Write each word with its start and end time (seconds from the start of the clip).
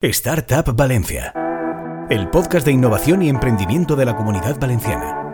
Startup 0.00 0.76
Valencia, 0.76 1.32
el 2.08 2.30
podcast 2.30 2.64
de 2.64 2.70
innovación 2.70 3.20
y 3.20 3.28
emprendimiento 3.28 3.96
de 3.96 4.04
la 4.04 4.14
comunidad 4.14 4.56
valenciana. 4.60 5.24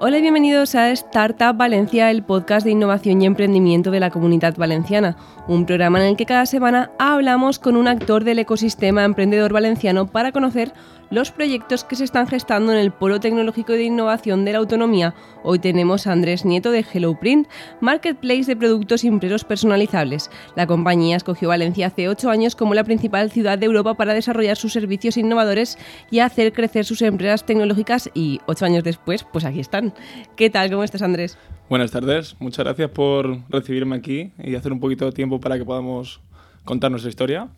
Hola 0.00 0.16
y 0.16 0.22
bienvenidos 0.22 0.74
a 0.74 0.90
Startup 0.92 1.54
Valencia, 1.54 2.10
el 2.10 2.22
podcast 2.22 2.64
de 2.64 2.72
innovación 2.72 3.20
y 3.20 3.26
emprendimiento 3.26 3.90
de 3.90 4.00
la 4.00 4.08
comunidad 4.08 4.56
valenciana, 4.56 5.18
un 5.48 5.66
programa 5.66 6.00
en 6.00 6.06
el 6.06 6.16
que 6.16 6.24
cada 6.24 6.46
semana 6.46 6.92
hablamos 6.98 7.58
con 7.58 7.76
un 7.76 7.88
actor 7.88 8.24
del 8.24 8.38
ecosistema 8.38 9.04
emprendedor 9.04 9.52
valenciano 9.52 10.06
para 10.06 10.32
conocer 10.32 10.72
los 11.14 11.30
proyectos 11.30 11.84
que 11.84 11.94
se 11.94 12.02
están 12.02 12.26
gestando 12.26 12.72
en 12.72 12.78
el 12.78 12.90
Polo 12.90 13.20
Tecnológico 13.20 13.72
de 13.72 13.84
Innovación 13.84 14.44
de 14.44 14.50
la 14.50 14.58
Autonomía. 14.58 15.14
Hoy 15.44 15.60
tenemos 15.60 16.08
a 16.08 16.12
Andrés 16.12 16.44
Nieto 16.44 16.72
de 16.72 16.84
HelloPrint, 16.84 17.46
marketplace 17.80 18.46
de 18.46 18.56
productos 18.56 19.04
impresos 19.04 19.44
personalizables. 19.44 20.28
La 20.56 20.66
compañía 20.66 21.16
escogió 21.16 21.50
Valencia 21.50 21.86
hace 21.86 22.08
ocho 22.08 22.30
años 22.30 22.56
como 22.56 22.74
la 22.74 22.82
principal 22.82 23.30
ciudad 23.30 23.58
de 23.58 23.66
Europa 23.66 23.94
para 23.94 24.12
desarrollar 24.12 24.56
sus 24.56 24.72
servicios 24.72 25.16
innovadores 25.16 25.78
y 26.10 26.18
hacer 26.18 26.52
crecer 26.52 26.84
sus 26.84 27.00
empresas 27.00 27.46
tecnológicas 27.46 28.10
y 28.12 28.40
ocho 28.46 28.64
años 28.64 28.82
después, 28.82 29.22
pues 29.22 29.44
aquí 29.44 29.60
están. 29.60 29.94
¿Qué 30.34 30.50
tal? 30.50 30.68
¿Cómo 30.68 30.82
estás, 30.82 31.02
Andrés? 31.02 31.38
Buenas 31.70 31.92
tardes, 31.92 32.34
muchas 32.40 32.64
gracias 32.64 32.90
por 32.90 33.38
recibirme 33.50 33.94
aquí 33.94 34.32
y 34.42 34.56
hacer 34.56 34.72
un 34.72 34.80
poquito 34.80 35.04
de 35.04 35.12
tiempo 35.12 35.38
para 35.38 35.56
que 35.58 35.64
podamos 35.64 36.20
contar 36.64 36.90
nuestra 36.90 37.08
historia. 37.08 37.50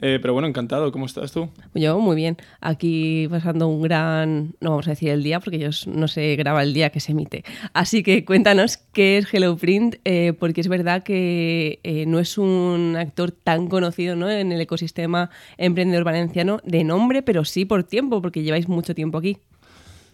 Eh, 0.00 0.18
pero 0.20 0.32
bueno, 0.32 0.48
encantado. 0.48 0.90
¿Cómo 0.92 1.06
estás 1.06 1.32
tú? 1.32 1.50
Yo 1.74 1.98
muy 1.98 2.16
bien. 2.16 2.36
Aquí 2.60 3.28
pasando 3.28 3.68
un 3.68 3.82
gran, 3.82 4.54
no 4.60 4.70
vamos 4.70 4.86
a 4.86 4.90
decir 4.90 5.10
el 5.10 5.22
día 5.22 5.40
porque 5.40 5.58
yo 5.58 5.70
no 5.86 6.08
se 6.08 6.36
graba 6.36 6.62
el 6.62 6.72
día 6.72 6.90
que 6.90 7.00
se 7.00 7.12
emite. 7.12 7.44
Así 7.74 8.02
que 8.02 8.24
cuéntanos 8.24 8.78
qué 8.92 9.18
es 9.18 9.32
HelloPrint, 9.32 9.96
eh, 10.04 10.32
porque 10.38 10.60
es 10.60 10.68
verdad 10.68 11.02
que 11.02 11.80
eh, 11.82 12.06
no 12.06 12.18
es 12.18 12.38
un 12.38 12.96
actor 12.98 13.30
tan 13.30 13.68
conocido 13.68 14.16
¿no? 14.16 14.30
en 14.30 14.52
el 14.52 14.60
ecosistema 14.60 15.30
emprendedor 15.58 16.04
valenciano 16.04 16.60
de 16.64 16.84
nombre, 16.84 17.22
pero 17.22 17.44
sí 17.44 17.64
por 17.64 17.84
tiempo, 17.84 18.22
porque 18.22 18.42
lleváis 18.42 18.68
mucho 18.68 18.94
tiempo 18.94 19.18
aquí. 19.18 19.38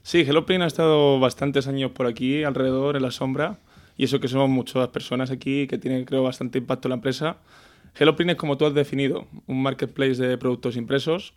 Sí, 0.02 0.20
HelloPrint 0.20 0.62
ha 0.62 0.66
estado 0.66 1.18
bastantes 1.18 1.66
años 1.66 1.90
por 1.90 2.06
aquí, 2.06 2.44
alrededor, 2.44 2.96
en 2.96 3.02
la 3.02 3.10
sombra, 3.10 3.58
y 3.96 4.04
eso 4.04 4.20
que 4.20 4.28
somos 4.28 4.48
muchas 4.48 4.88
personas 4.88 5.30
aquí 5.30 5.66
que 5.66 5.78
tienen, 5.78 6.04
creo, 6.04 6.22
bastante 6.22 6.58
impacto 6.58 6.86
en 6.88 6.90
la 6.90 6.96
empresa. 6.96 7.38
HelloPrint 7.98 8.32
es 8.32 8.36
como 8.36 8.58
tú 8.58 8.66
has 8.66 8.74
definido, 8.74 9.26
un 9.46 9.62
marketplace 9.62 10.16
de 10.16 10.36
productos 10.36 10.76
impresos. 10.76 11.34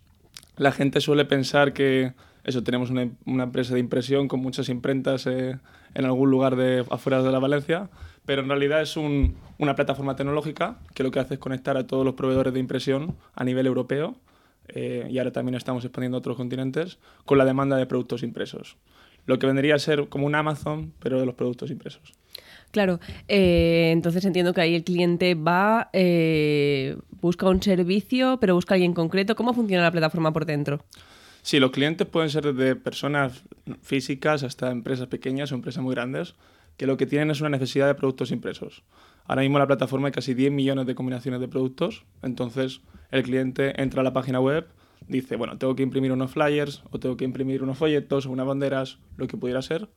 La 0.56 0.72
gente 0.72 1.00
suele 1.00 1.24
pensar 1.24 1.72
que 1.72 2.12
eso 2.44 2.62
tenemos 2.62 2.90
una, 2.90 3.10
una 3.24 3.44
empresa 3.44 3.74
de 3.74 3.80
impresión 3.80 4.28
con 4.28 4.40
muchas 4.40 4.68
imprentas 4.68 5.26
eh, 5.26 5.58
en 5.94 6.04
algún 6.04 6.30
lugar 6.30 6.56
de 6.56 6.84
afuera 6.90 7.22
de 7.22 7.32
la 7.32 7.38
Valencia, 7.38 7.88
pero 8.26 8.42
en 8.42 8.48
realidad 8.48 8.82
es 8.82 8.96
un, 8.96 9.36
una 9.58 9.74
plataforma 9.74 10.16
tecnológica 10.16 10.78
que 10.94 11.02
lo 11.02 11.10
que 11.10 11.20
hace 11.20 11.34
es 11.34 11.40
conectar 11.40 11.76
a 11.76 11.86
todos 11.86 12.04
los 12.04 12.14
proveedores 12.14 12.52
de 12.52 12.60
impresión 12.60 13.16
a 13.34 13.44
nivel 13.44 13.66
europeo 13.66 14.16
eh, 14.68 15.08
y 15.10 15.18
ahora 15.18 15.32
también 15.32 15.54
estamos 15.54 15.84
expandiendo 15.84 16.16
a 16.16 16.20
otros 16.20 16.36
continentes 16.36 16.98
con 17.24 17.38
la 17.38 17.44
demanda 17.44 17.76
de 17.76 17.86
productos 17.86 18.22
impresos. 18.22 18.76
Lo 19.26 19.38
que 19.38 19.46
vendría 19.46 19.74
a 19.74 19.78
ser 19.78 20.08
como 20.08 20.26
un 20.26 20.34
Amazon, 20.34 20.92
pero 21.00 21.18
de 21.18 21.26
los 21.26 21.34
productos 21.34 21.70
impresos. 21.70 22.14
Claro, 22.70 23.00
eh, 23.26 23.90
entonces 23.92 24.24
entiendo 24.24 24.54
que 24.54 24.60
ahí 24.60 24.74
el 24.74 24.84
cliente 24.84 25.34
va, 25.34 25.90
eh, 25.92 26.96
busca 27.20 27.48
un 27.48 27.62
servicio, 27.62 28.38
pero 28.40 28.54
busca 28.54 28.74
alguien 28.74 28.94
concreto. 28.94 29.34
¿Cómo 29.34 29.54
funciona 29.54 29.82
la 29.82 29.90
plataforma 29.90 30.32
por 30.32 30.46
dentro? 30.46 30.84
Sí, 31.42 31.58
los 31.58 31.70
clientes 31.70 32.06
pueden 32.06 32.30
ser 32.30 32.52
desde 32.52 32.76
personas 32.76 33.42
físicas 33.82 34.42
hasta 34.42 34.70
empresas 34.70 35.08
pequeñas 35.08 35.50
o 35.50 35.54
empresas 35.54 35.82
muy 35.82 35.94
grandes, 35.94 36.34
que 36.76 36.86
lo 36.86 36.96
que 36.96 37.06
tienen 37.06 37.30
es 37.30 37.40
una 37.40 37.50
necesidad 37.50 37.86
de 37.86 37.94
productos 37.94 38.30
impresos. 38.30 38.84
Ahora 39.24 39.42
mismo 39.42 39.58
en 39.58 39.60
la 39.60 39.66
plataforma 39.66 40.08
hay 40.08 40.12
casi 40.12 40.34
10 40.34 40.52
millones 40.52 40.86
de 40.86 40.94
combinaciones 40.94 41.40
de 41.40 41.48
productos, 41.48 42.04
entonces 42.22 42.82
el 43.10 43.22
cliente 43.22 43.80
entra 43.80 44.02
a 44.02 44.04
la 44.04 44.12
página 44.12 44.40
web, 44.40 44.66
dice, 45.08 45.36
bueno, 45.36 45.58
tengo 45.58 45.74
que 45.74 45.82
imprimir 45.82 46.12
unos 46.12 46.30
flyers 46.30 46.82
o 46.90 46.98
tengo 46.98 47.16
que 47.16 47.24
imprimir 47.24 47.62
unos 47.62 47.78
folletos 47.78 48.26
o 48.26 48.30
unas 48.30 48.46
banderas, 48.46 48.98
lo 49.16 49.26
que 49.26 49.36
pudiera 49.36 49.62
ser, 49.62 49.88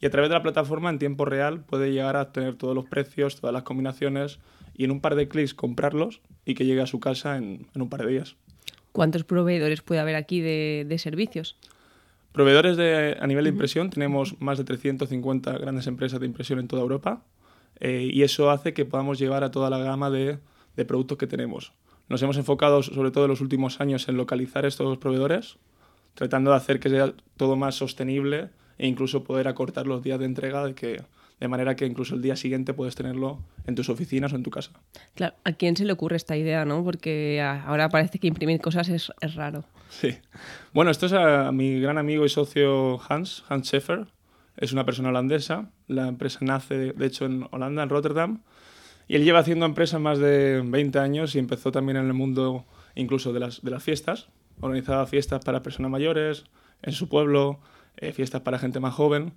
y 0.00 0.06
a 0.06 0.10
través 0.10 0.30
de 0.30 0.34
la 0.34 0.42
plataforma 0.42 0.90
en 0.90 0.98
tiempo 0.98 1.24
real 1.24 1.60
puede 1.60 1.92
llegar 1.92 2.16
a 2.16 2.32
tener 2.32 2.56
todos 2.56 2.74
los 2.74 2.86
precios, 2.86 3.40
todas 3.40 3.52
las 3.52 3.62
combinaciones 3.62 4.38
y 4.74 4.84
en 4.84 4.90
un 4.90 5.00
par 5.00 5.14
de 5.14 5.28
clics 5.28 5.54
comprarlos 5.54 6.20
y 6.44 6.54
que 6.54 6.66
llegue 6.66 6.82
a 6.82 6.86
su 6.86 7.00
casa 7.00 7.36
en, 7.36 7.66
un 7.74 7.88
par 7.88 8.04
de 8.04 8.12
días. 8.12 8.36
¿Cuántos 8.92 9.24
proveedores 9.24 9.82
puede 9.82 10.00
haber 10.00 10.16
aquí 10.16 10.40
de, 10.40 10.96
servicios? 10.98 11.56
Proveedores 12.32 12.76
de, 12.76 13.16
a 13.18 13.26
nivel 13.26 13.44
de 13.44 13.50
impresión 13.50 13.90
tenemos 13.90 14.40
más 14.40 14.58
de 14.58 14.64
350 14.64 15.58
grandes 15.58 15.86
empresas 15.86 16.20
de 16.20 16.26
impresión 16.26 16.58
en 16.58 16.68
toda 16.68 16.82
Europa 16.82 17.22
eh, 17.80 18.08
y 18.12 18.22
eso 18.22 18.50
hace 18.50 18.72
que 18.72 18.84
podamos 18.84 19.18
llevar 19.18 19.44
a 19.44 19.50
toda 19.50 19.70
la 19.70 19.78
gama 19.78 20.10
de, 20.10 20.38
de 20.76 20.84
productos 20.84 21.18
que 21.18 21.26
tenemos. 21.26 21.72
Nos 22.08 22.22
hemos 22.22 22.36
enfocado 22.36 22.82
sobre 22.82 23.10
todo 23.10 23.24
en 23.24 23.30
los 23.30 23.40
últimos 23.40 23.80
años 23.80 24.08
en 24.08 24.16
localizar 24.16 24.66
estos 24.66 24.98
proveedores, 24.98 25.56
tratando 26.14 26.50
de 26.50 26.56
hacer 26.56 26.80
que 26.80 26.90
sea 26.90 27.12
todo 27.36 27.56
más 27.56 27.76
sostenible 27.76 28.50
e 28.78 28.86
incluso 28.86 29.24
poder 29.24 29.48
acortar 29.48 29.86
los 29.86 30.02
días 30.02 30.18
de 30.18 30.26
entrega 30.26 30.64
de 30.64 30.74
que 30.74 31.02
de 31.40 31.48
manera 31.48 31.76
que 31.76 31.84
incluso 31.84 32.14
el 32.14 32.22
día 32.22 32.36
siguiente 32.36 32.74
puedes 32.74 32.94
tenerlo 32.94 33.40
en 33.66 33.74
tus 33.74 33.88
oficinas 33.88 34.32
o 34.32 34.36
en 34.36 34.42
tu 34.42 34.50
casa. 34.50 34.70
Claro, 35.14 35.34
¿a 35.44 35.52
quién 35.52 35.76
se 35.76 35.84
le 35.84 35.92
ocurre 35.92 36.16
esta 36.16 36.36
idea, 36.36 36.64
no? 36.64 36.84
Porque 36.84 37.42
ahora 37.42 37.88
parece 37.88 38.18
que 38.18 38.28
imprimir 38.28 38.60
cosas 38.60 38.88
es, 38.88 39.12
es 39.20 39.34
raro. 39.34 39.64
Sí. 39.88 40.16
Bueno, 40.72 40.90
esto 40.90 41.06
es 41.06 41.12
a, 41.12 41.50
mi 41.52 41.80
gran 41.80 41.98
amigo 41.98 42.24
y 42.24 42.28
socio 42.28 43.00
Hans, 43.08 43.44
Hans 43.48 43.66
Scheffer. 43.66 44.06
Es 44.56 44.72
una 44.72 44.84
persona 44.84 45.08
holandesa. 45.08 45.70
La 45.88 46.08
empresa 46.08 46.38
nace, 46.42 46.92
de 46.92 47.06
hecho, 47.06 47.26
en 47.26 47.46
Holanda, 47.50 47.82
en 47.82 47.88
Rotterdam. 47.88 48.42
Y 49.08 49.16
él 49.16 49.24
lleva 49.24 49.40
haciendo 49.40 49.66
empresa 49.66 49.98
más 49.98 50.18
de 50.18 50.62
20 50.64 50.98
años 50.98 51.34
y 51.34 51.38
empezó 51.38 51.72
también 51.72 51.98
en 51.98 52.06
el 52.06 52.14
mundo 52.14 52.64
incluso 52.94 53.32
de 53.32 53.40
las, 53.40 53.62
de 53.62 53.70
las 53.70 53.82
fiestas. 53.82 54.28
Organizaba 54.60 55.06
fiestas 55.06 55.44
para 55.44 55.62
personas 55.62 55.90
mayores 55.90 56.44
en 56.82 56.92
su 56.92 57.08
pueblo, 57.08 57.60
eh, 57.96 58.12
fiestas 58.12 58.42
para 58.42 58.58
gente 58.58 58.80
más 58.80 58.94
joven, 58.94 59.32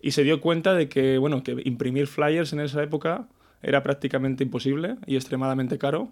y 0.00 0.12
se 0.12 0.22
dio 0.22 0.40
cuenta 0.40 0.74
de 0.74 0.88
que, 0.88 1.18
bueno, 1.18 1.42
que 1.42 1.56
imprimir 1.64 2.06
flyers 2.06 2.52
en 2.52 2.60
esa 2.60 2.82
época 2.82 3.28
era 3.62 3.82
prácticamente 3.82 4.44
imposible 4.44 4.96
y 5.06 5.16
extremadamente 5.16 5.78
caro. 5.78 6.10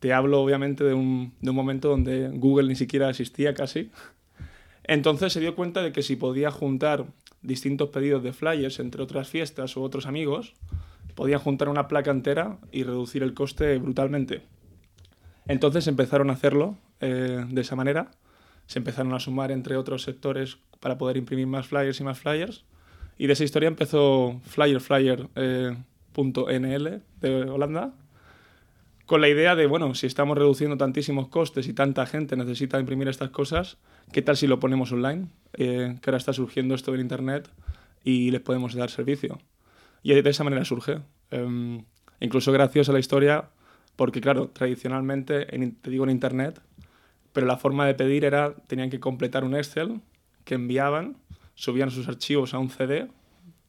Te 0.00 0.12
hablo 0.12 0.42
obviamente 0.42 0.84
de 0.84 0.94
un, 0.94 1.32
de 1.40 1.50
un 1.50 1.56
momento 1.56 1.88
donde 1.88 2.28
Google 2.28 2.68
ni 2.68 2.76
siquiera 2.76 3.08
existía 3.08 3.54
casi. 3.54 3.90
Entonces 4.84 5.32
se 5.32 5.40
dio 5.40 5.56
cuenta 5.56 5.82
de 5.82 5.92
que 5.92 6.02
si 6.02 6.16
podía 6.16 6.50
juntar 6.50 7.06
distintos 7.42 7.88
pedidos 7.88 8.22
de 8.22 8.32
flyers 8.32 8.78
entre 8.78 9.02
otras 9.02 9.28
fiestas 9.28 9.76
o 9.76 9.82
otros 9.82 10.06
amigos, 10.06 10.54
podía 11.14 11.38
juntar 11.38 11.68
una 11.68 11.88
placa 11.88 12.10
entera 12.10 12.58
y 12.70 12.82
reducir 12.84 13.22
el 13.22 13.34
coste 13.34 13.78
brutalmente. 13.78 14.42
Entonces 15.48 15.86
empezaron 15.86 16.28
a 16.28 16.34
hacerlo 16.34 16.76
eh, 17.00 17.44
de 17.48 17.60
esa 17.60 17.74
manera 17.74 18.10
se 18.66 18.80
empezaron 18.80 19.14
a 19.14 19.20
sumar 19.20 19.52
entre 19.52 19.76
otros 19.76 20.02
sectores 20.02 20.58
para 20.80 20.98
poder 20.98 21.16
imprimir 21.16 21.46
más 21.46 21.66
flyers 21.66 22.00
y 22.00 22.04
más 22.04 22.18
flyers. 22.18 22.64
Y 23.18 23.26
de 23.26 23.32
esa 23.32 23.44
historia 23.44 23.68
empezó 23.68 24.40
FlyerFlyer.nl 24.44 25.76
eh, 26.86 27.00
de 27.20 27.50
Holanda, 27.50 27.94
con 29.06 29.20
la 29.20 29.28
idea 29.28 29.54
de, 29.54 29.66
bueno, 29.66 29.94
si 29.94 30.06
estamos 30.06 30.36
reduciendo 30.36 30.76
tantísimos 30.76 31.28
costes 31.28 31.68
y 31.68 31.72
tanta 31.72 32.06
gente 32.06 32.36
necesita 32.36 32.80
imprimir 32.80 33.06
estas 33.08 33.30
cosas, 33.30 33.78
¿qué 34.12 34.20
tal 34.20 34.36
si 34.36 34.48
lo 34.48 34.58
ponemos 34.58 34.90
online? 34.90 35.28
Eh, 35.54 35.96
que 36.02 36.10
ahora 36.10 36.18
está 36.18 36.32
surgiendo 36.32 36.74
esto 36.74 36.92
en 36.92 37.00
Internet 37.00 37.48
y 38.02 38.32
les 38.32 38.40
podemos 38.40 38.74
dar 38.74 38.90
servicio. 38.90 39.38
Y 40.02 40.12
de 40.12 40.28
esa 40.28 40.44
manera 40.44 40.64
surge. 40.64 40.98
Em, 41.30 41.84
incluso 42.20 42.50
gracias 42.52 42.88
a 42.88 42.92
la 42.92 42.98
historia, 42.98 43.50
porque 43.94 44.20
claro, 44.20 44.48
tradicionalmente, 44.48 45.46
te 45.46 45.90
digo 45.90 46.04
en 46.04 46.10
Internet, 46.10 46.60
pero 47.32 47.46
la 47.46 47.58
forma 47.58 47.86
de 47.86 47.94
pedir 47.94 48.24
era, 48.24 48.54
tenían 48.66 48.90
que 48.90 48.98
completar 48.98 49.44
un 49.44 49.54
Excel 49.54 50.00
que 50.46 50.54
enviaban, 50.54 51.16
subían 51.54 51.90
sus 51.90 52.08
archivos 52.08 52.54
a 52.54 52.58
un 52.58 52.70
CD, 52.70 53.08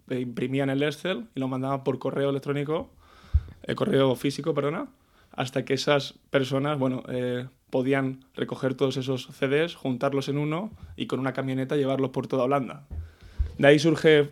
imprimían 0.09 0.69
el 0.69 0.83
Excel 0.83 1.25
y 1.35 1.39
lo 1.41 1.49
mandaban 1.49 1.83
por 1.83 1.99
correo 1.99 2.29
electrónico, 2.29 2.89
el 3.63 3.73
eh, 3.73 3.75
correo 3.75 4.15
físico, 4.15 4.53
perdona, 4.53 4.87
hasta 5.31 5.65
que 5.65 5.73
esas 5.73 6.13
personas, 6.29 6.77
bueno, 6.77 7.03
eh, 7.09 7.47
podían 7.71 8.23
recoger 8.35 8.75
todos 8.75 8.95
esos 8.95 9.27
CDs, 9.27 9.75
juntarlos 9.75 10.29
en 10.29 10.37
uno 10.37 10.71
y 10.95 11.07
con 11.07 11.19
una 11.19 11.33
camioneta 11.33 11.75
llevarlos 11.75 12.11
por 12.11 12.27
toda 12.27 12.43
Holanda. 12.43 12.85
De 13.57 13.67
ahí 13.67 13.79
surge 13.79 14.29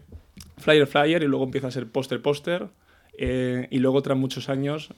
Flyer 0.57 0.88
Flyer 0.88 1.24
y 1.24 1.27
luego 1.27 1.45
empieza 1.45 1.68
a 1.68 1.71
ser 1.71 1.89
Poster 1.89 2.21
Poster 2.21 2.69
eh, 3.18 3.68
y 3.71 3.80
luego 3.80 4.01
tras 4.03 4.18
muchos 4.18 4.50
años 4.50 4.94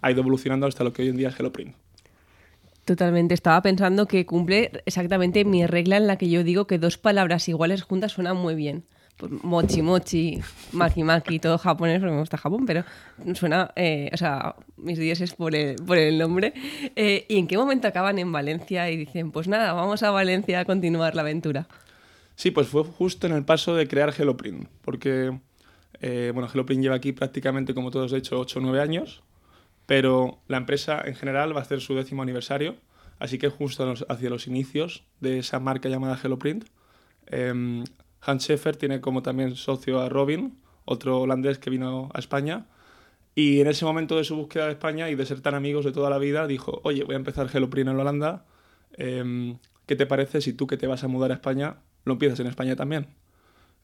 ha 0.00 0.10
ido 0.10 0.20
evolucionando 0.20 0.66
hasta 0.66 0.84
lo 0.84 0.92
que 0.92 1.02
hoy 1.02 1.08
en 1.08 1.16
día 1.16 1.28
es 1.28 1.38
HelloPrint. 1.38 1.74
Totalmente. 2.88 3.34
Estaba 3.34 3.60
pensando 3.60 4.06
que 4.06 4.24
cumple 4.24 4.70
exactamente 4.86 5.44
mi 5.44 5.66
regla 5.66 5.98
en 5.98 6.06
la 6.06 6.16
que 6.16 6.30
yo 6.30 6.42
digo 6.42 6.66
que 6.66 6.78
dos 6.78 6.96
palabras 6.96 7.46
iguales 7.46 7.82
juntas 7.82 8.12
suenan 8.12 8.38
muy 8.38 8.54
bien. 8.54 8.86
Pues 9.18 9.30
mochi 9.42 9.82
mochi, 9.82 10.40
maki 10.72 11.02
maki, 11.02 11.38
todo 11.38 11.58
japonés, 11.58 12.00
porque 12.00 12.14
me 12.14 12.20
gusta 12.20 12.38
Japón, 12.38 12.64
pero 12.64 12.84
suena, 13.34 13.72
eh, 13.76 14.08
o 14.10 14.16
sea, 14.16 14.54
mis 14.78 14.98
es 14.98 15.34
por 15.34 15.54
el, 15.54 15.76
por 15.76 15.98
el 15.98 16.16
nombre. 16.16 16.54
Eh, 16.96 17.26
¿Y 17.28 17.36
en 17.36 17.46
qué 17.46 17.58
momento 17.58 17.86
acaban 17.86 18.18
en 18.18 18.32
Valencia 18.32 18.90
y 18.90 18.96
dicen, 18.96 19.32
pues 19.32 19.48
nada, 19.48 19.74
vamos 19.74 20.02
a 20.02 20.10
Valencia 20.10 20.60
a 20.60 20.64
continuar 20.64 21.14
la 21.14 21.20
aventura? 21.20 21.68
Sí, 22.36 22.52
pues 22.52 22.68
fue 22.68 22.84
justo 22.84 23.26
en 23.26 23.34
el 23.34 23.44
paso 23.44 23.74
de 23.74 23.86
crear 23.86 24.14
HelloPrint, 24.18 24.66
porque, 24.80 25.38
eh, 26.00 26.30
bueno, 26.32 26.48
HelloPrint 26.48 26.82
lleva 26.82 26.96
aquí 26.96 27.12
prácticamente, 27.12 27.74
como 27.74 27.90
todos 27.90 28.14
he 28.14 28.16
dicho, 28.16 28.40
8 28.40 28.60
o 28.60 28.62
9 28.62 28.80
años 28.80 29.22
pero 29.88 30.42
la 30.48 30.58
empresa 30.58 31.00
en 31.02 31.14
general 31.14 31.56
va 31.56 31.60
a 31.60 31.62
hacer 31.62 31.80
su 31.80 31.94
décimo 31.94 32.20
aniversario, 32.20 32.76
así 33.18 33.38
que 33.38 33.48
justo 33.48 33.94
hacia 34.10 34.28
los 34.28 34.46
inicios 34.46 35.06
de 35.20 35.38
esa 35.38 35.60
marca 35.60 35.88
llamada 35.88 36.20
HelloPrint, 36.22 36.66
eh, 37.28 37.84
Hans 38.20 38.42
Scheffer 38.42 38.76
tiene 38.76 39.00
como 39.00 39.22
también 39.22 39.56
socio 39.56 40.02
a 40.02 40.10
Robin, 40.10 40.58
otro 40.84 41.22
holandés 41.22 41.58
que 41.58 41.70
vino 41.70 42.10
a 42.12 42.18
España, 42.18 42.66
y 43.34 43.62
en 43.62 43.66
ese 43.66 43.86
momento 43.86 44.18
de 44.18 44.24
su 44.24 44.36
búsqueda 44.36 44.66
de 44.66 44.72
España 44.72 45.08
y 45.08 45.14
de 45.14 45.24
ser 45.24 45.40
tan 45.40 45.54
amigos 45.54 45.86
de 45.86 45.92
toda 45.92 46.10
la 46.10 46.18
vida, 46.18 46.46
dijo, 46.46 46.82
oye, 46.84 47.02
voy 47.04 47.14
a 47.14 47.18
empezar 47.18 47.48
HelloPrint 47.48 47.88
en 47.88 47.96
Holanda, 47.96 48.44
eh, 48.92 49.56
¿qué 49.86 49.96
te 49.96 50.04
parece 50.04 50.42
si 50.42 50.52
tú 50.52 50.66
que 50.66 50.76
te 50.76 50.86
vas 50.86 51.02
a 51.02 51.08
mudar 51.08 51.30
a 51.30 51.34
España 51.34 51.78
lo 52.04 52.12
empiezas 52.12 52.40
en 52.40 52.48
España 52.48 52.76
también? 52.76 53.06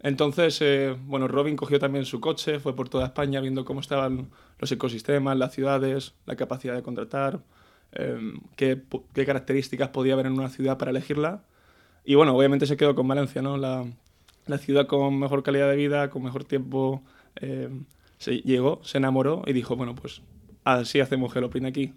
Entonces, 0.04 0.60
eh, 0.60 0.94
bueno, 1.06 1.28
Robin 1.28 1.56
cogió 1.56 1.78
también 1.78 2.04
su 2.04 2.20
coche, 2.20 2.60
fue 2.60 2.76
por 2.76 2.90
toda 2.90 3.06
España 3.06 3.40
viendo 3.40 3.64
cómo 3.64 3.80
estaban 3.80 4.30
los 4.58 4.70
ecosistemas, 4.70 5.38
las 5.38 5.54
ciudades, 5.54 6.14
la 6.26 6.36
capacidad 6.36 6.74
de 6.74 6.82
contratar, 6.82 7.40
em, 7.92 8.38
qué, 8.54 8.82
características 9.14 9.88
podía 9.88 10.12
haber 10.12 10.26
en 10.26 10.34
una 10.34 10.50
ciudad 10.50 10.76
para 10.76 10.90
elegirla. 10.90 11.44
Y 12.04 12.16
bueno, 12.16 12.36
obviamente 12.36 12.66
se 12.66 12.76
quedó 12.76 12.94
con 12.94 13.08
Valencia, 13.08 13.40
¿no? 13.40 13.56
La, 13.56 13.86
ciudad 14.58 14.86
con 14.86 15.18
mejor 15.18 15.42
calidad 15.42 15.70
de 15.70 15.76
vida, 15.76 16.10
con 16.10 16.22
mejor 16.22 16.44
tiempo. 16.44 17.02
Em, 17.36 17.86
se 18.18 18.42
llegó, 18.42 18.80
se 18.84 18.98
enamoró 18.98 19.42
y 19.46 19.54
dijo, 19.54 19.74
bueno, 19.74 19.94
pues 19.94 20.20
así 20.64 21.00
hacemos 21.00 21.34
Heloprin 21.34 21.64
aquí. 21.66 21.94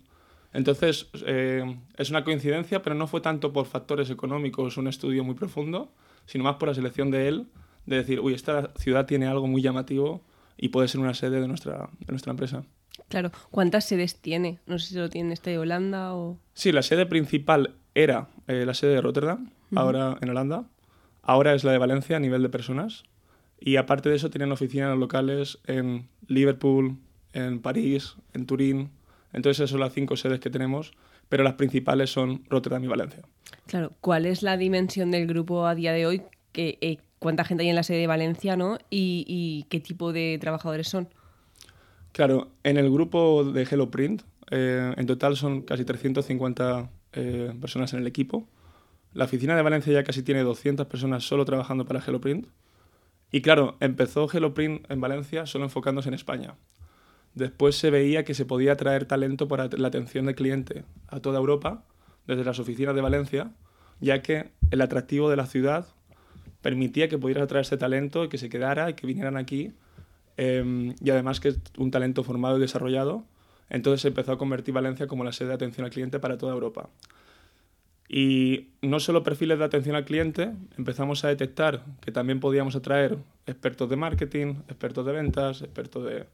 Entonces, 0.53 1.10
eh, 1.25 1.77
es 1.98 2.10
una 2.10 2.24
coincidencia, 2.24 2.81
pero 2.81 2.95
no 2.95 3.07
fue 3.07 3.21
tanto 3.21 3.51
por 3.53 3.65
factores 3.65 4.10
económicos, 4.10 4.77
un 4.77 4.88
estudio 4.88 5.25
muy 5.25 5.36
profundo, 5.36 5.92
sino 6.25 6.45
más 6.45 6.56
por 6.56 6.69
la 6.69 6.74
selección 6.75 7.12
de 7.12 7.27
él 7.27 7.48
de 7.88 7.95
decir, 7.95 8.19
uy, 8.19 8.34
esta 8.34 8.72
ciudad 8.78 9.07
tiene 9.07 9.25
algo 9.25 9.48
muy 9.48 9.62
llamativo 9.62 10.22
y 10.57 10.69
puede 10.69 10.88
ser 10.88 11.00
una 11.00 11.13
sede 11.13 11.42
de 11.42 11.48
nuestra, 11.48 11.89
de 12.00 12.12
nuestra 12.12 12.31
empresa. 12.31 12.63
Claro, 13.07 13.31
¿cuántas 13.50 13.86
sedes 13.86 14.19
tiene? 14.19 14.60
No 14.68 14.78
sé 14.78 14.89
si 14.89 14.95
lo 14.95 15.10
tiene 15.10 15.34
este 15.34 15.51
de 15.51 15.57
Holanda 15.57 16.13
o... 16.13 16.38
Sí, 16.54 16.72
la 16.72 16.81
sede 16.81 17.06
principal 17.06 17.75
era 17.95 18.28
eh, 18.48 18.66
la 18.66 18.74
sede 18.74 18.95
de 18.95 19.01
Rotterdam, 19.01 19.51
ahora 19.75 20.18
en 20.22 20.30
Holanda. 20.30 20.66
Ahora 21.22 21.54
es 21.54 21.63
la 21.63 21.72
de 21.72 21.78
Valencia 21.78 22.18
a 22.18 22.19
nivel 22.19 22.42
de 22.42 22.50
personas. 22.50 23.04
Y 23.60 23.78
aparte 23.78 24.10
de 24.10 24.16
eso, 24.16 24.30
tienen 24.30 24.51
oficinas 24.51 24.98
locales 24.98 25.60
en 25.66 26.10
Liverpool, 26.28 26.98
en 27.34 27.60
París, 27.62 28.16
en 28.34 28.45
Turín. 28.45 28.92
Entonces, 29.34 29.60
esas 29.60 29.72
son 29.72 29.80
las 29.80 29.94
cinco 29.94 30.16
sedes 30.16 30.39
que 30.39 30.50
tenemos, 30.50 30.94
pero 31.30 31.44
las 31.44 31.54
principales 31.54 32.12
son 32.12 32.44
Rotterdam 32.50 32.84
y 32.84 32.88
Valencia. 32.88 33.24
Claro, 33.66 33.94
¿cuál 34.01 34.25
es 34.25 34.44
la 34.44 34.57
dimensión 34.57 35.12
del 35.12 35.28
grupo 35.28 35.66
a 35.66 35.75
día 35.75 35.94
de 35.94 36.06
hoy? 36.06 36.22
que 36.57 36.80
eh, 36.81 36.98
cuánta 37.19 37.43
gente 37.43 37.63
hay 37.63 37.69
en 37.69 37.75
la 37.75 37.83
sede 37.83 37.99
de 37.99 38.07
Valencia, 38.07 38.55
¿no? 38.55 38.77
Y, 38.89 39.65
qué 39.69 39.79
tipo 39.79 40.13
de 40.13 40.37
trabajadores 40.39 40.87
son. 40.87 41.09
Claro, 42.11 42.49
en 42.63 42.77
el 42.77 42.89
grupo 42.91 43.43
de 43.43 43.65
HelloPrint, 43.65 44.23
eh, 44.51 44.93
en 44.95 45.05
total 45.05 45.35
son 45.35 45.61
casi 45.61 45.85
350 45.85 46.89
eh, 47.13 47.53
personas 47.59 47.93
en 47.93 47.99
el 47.99 48.07
equipo. 48.07 48.47
La 49.13 49.25
oficina 49.25 49.55
de 49.55 49.61
Valencia 49.61 49.93
ya 49.93 50.03
casi 50.03 50.23
tiene 50.23 50.43
200 50.43 50.87
personas 50.87 51.23
solo 51.23 51.45
trabajando 51.45 51.85
para 51.85 52.01
HelloPrint. 52.01 52.47
Y 53.31 53.41
claro, 53.41 53.75
empezó 53.79 54.27
HelloPrint 54.27 54.89
en 54.89 55.01
Valencia 55.01 55.45
solo 55.45 55.65
enfocándose 55.65 56.09
en 56.09 56.15
España. 56.15 56.55
Después 57.33 57.75
se 57.75 57.91
veía 57.91 58.23
que 58.23 58.33
se 58.33 58.45
podía 58.45 58.75
traer 58.77 59.05
talento 59.05 59.47
para 59.47 59.67
la 59.67 59.87
atención 59.87 60.25
del 60.25 60.35
cliente 60.35 60.85
a 61.07 61.19
toda 61.19 61.37
Europa, 61.37 61.83
desde 62.25 62.43
las 62.43 62.59
oficinas 62.59 62.95
de 62.95 63.01
Valencia, 63.01 63.51
ya 63.99 64.21
que 64.21 64.51
el 64.71 64.81
atractivo 64.81 65.29
de 65.29 65.35
la 65.35 65.45
ciudad 65.45 65.87
permitía 66.67 67.07
que 67.07 67.17
pudieras 67.17 67.45
atraer 67.45 67.61
ese 67.61 67.77
talento 67.77 68.25
y 68.25 68.27
que 68.27 68.37
se 68.37 68.49
quedara 68.49 68.89
y 68.89 68.93
que 68.93 69.07
vinieran 69.07 69.37
aquí. 69.37 69.71
Em, 70.35 70.95
y 71.01 71.11
además 71.11 71.39
que 71.39 71.47
es 71.47 71.61
un 71.77 71.91
talento 71.91 72.25
formado 72.25 72.57
y 72.57 72.59
desarrollado. 72.59 73.23
Entonces 73.69 74.01
se 74.01 74.09
empezó 74.09 74.33
a 74.33 74.37
convertir 74.37 74.73
Valencia 74.73 75.07
como 75.07 75.23
la 75.23 75.31
sede 75.31 75.47
de 75.47 75.53
atención 75.53 75.85
al 75.85 75.91
cliente 75.91 76.19
para 76.19 76.37
toda 76.37 76.51
Europa. 76.51 76.89
Y 78.09 78.67
no 78.81 78.99
solo 78.99 79.23
perfiles 79.23 79.59
de 79.59 79.63
atención 79.63 79.95
al 79.95 80.03
cliente, 80.03 80.51
empezamos 80.77 81.23
a 81.23 81.29
detectar 81.29 81.85
que 82.01 82.11
también 82.11 82.41
podíamos 82.41 82.75
atraer 82.75 83.17
expertos 83.45 83.89
de 83.89 83.95
marketing, 83.95 84.55
expertos 84.67 85.05
de 85.05 85.11
ventas, 85.13 85.61
expertos 85.61 86.03
de, 86.03 86.25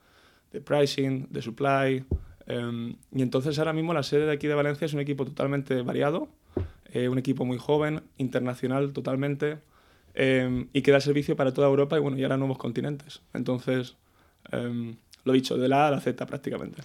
de 0.51 0.61
pricing, 0.61 1.27
de 1.29 1.41
supply. 1.43 2.05
Em, 2.47 2.95
y 3.11 3.21
entonces 3.21 3.59
ahora 3.59 3.73
mismo 3.73 3.93
la 3.93 4.01
sede 4.01 4.25
de 4.25 4.31
aquí 4.31 4.47
de 4.47 4.55
Valencia 4.55 4.85
es 4.85 4.95
un 4.95 4.99
equipo 4.99 5.25
totalmente 5.25 5.83
variado, 5.83 6.27
eh, 6.91 7.07
un 7.07 7.19
equipo 7.19 7.45
muy 7.45 7.59
joven, 7.59 8.01
internacional 8.17 8.93
totalmente, 8.93 9.59
Em, 10.15 10.67
y 10.73 10.81
que 10.83 10.91
da 10.91 10.99
servicio 10.99 11.35
para 11.35 11.53
toda 11.53 11.67
Europa 11.67 11.97
y 11.97 11.99
bueno, 11.99 12.17
y 12.17 12.23
ahora 12.23 12.37
nuevos 12.37 12.57
continentes. 12.57 13.21
Entonces, 13.33 13.95
eh, 14.51 14.95
lo 15.25 15.33
dicho, 15.33 15.57
de 15.57 15.67
la 15.67 15.85
A 15.85 15.87
a 15.87 15.91
la 15.91 16.01
Z 16.01 16.25
prácticamente. 16.25 16.81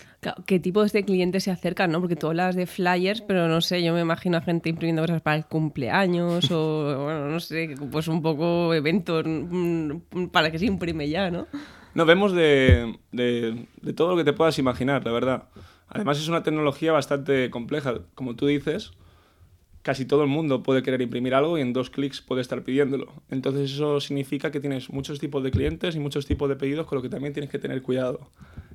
¿Qué 0.46 0.58
tipos 0.60 0.92
de 0.92 1.04
clientes 1.04 1.44
se 1.44 1.50
acercan? 1.50 1.90
¿no? 1.90 2.00
Porque 2.00 2.16
tú 2.16 2.28
hablas 2.28 2.54
de 2.56 2.66
flyers, 2.66 3.20
pero 3.20 3.48
no 3.48 3.60
sé, 3.60 3.82
yo 3.82 3.92
me 3.92 4.00
imagino 4.00 4.38
a 4.38 4.40
gente 4.40 4.68
imprimiendo 4.68 5.02
cosas 5.02 5.20
para 5.20 5.36
el 5.36 5.44
cumpleaños 5.44 6.50
o, 6.50 7.02
bueno, 7.04 7.28
no 7.28 7.40
sé, 7.40 7.74
pues 7.90 8.08
un 8.08 8.22
poco 8.22 8.72
eventos 8.72 9.24
mm, 9.26 10.26
para 10.32 10.50
que 10.50 10.58
se 10.58 10.66
imprime 10.66 11.08
ya, 11.08 11.30
¿no? 11.30 11.46
No, 11.94 12.06
vemos 12.06 12.32
de, 12.32 12.96
de, 13.12 13.66
de 13.82 13.92
todo 13.92 14.10
lo 14.10 14.16
que 14.16 14.24
te 14.24 14.32
puedas 14.32 14.58
imaginar, 14.58 15.04
la 15.04 15.10
verdad. 15.12 15.48
Además 15.88 16.18
es 16.18 16.28
una 16.28 16.42
tecnología 16.42 16.92
bastante 16.92 17.50
compleja, 17.50 17.94
como 18.14 18.36
tú 18.36 18.46
dices 18.46 18.92
casi 19.82 20.04
todo 20.04 20.22
el 20.22 20.28
mundo 20.28 20.62
puede 20.62 20.82
querer 20.82 21.00
imprimir 21.00 21.34
algo 21.34 21.58
y 21.58 21.60
en 21.60 21.72
dos 21.72 21.90
clics 21.90 22.20
puede 22.20 22.42
estar 22.42 22.62
pidiéndolo. 22.62 23.12
Entonces 23.30 23.72
eso 23.72 24.00
significa 24.00 24.50
que 24.50 24.60
tienes 24.60 24.90
muchos 24.90 25.18
tipos 25.18 25.42
de 25.42 25.50
clientes 25.50 25.94
y 25.96 26.00
muchos 26.00 26.26
tipos 26.26 26.48
de 26.48 26.56
pedidos 26.56 26.86
con 26.86 26.96
lo 26.96 27.02
que 27.02 27.08
también 27.08 27.32
tienes 27.32 27.50
que 27.50 27.58
tener 27.58 27.82
cuidado. 27.82 28.30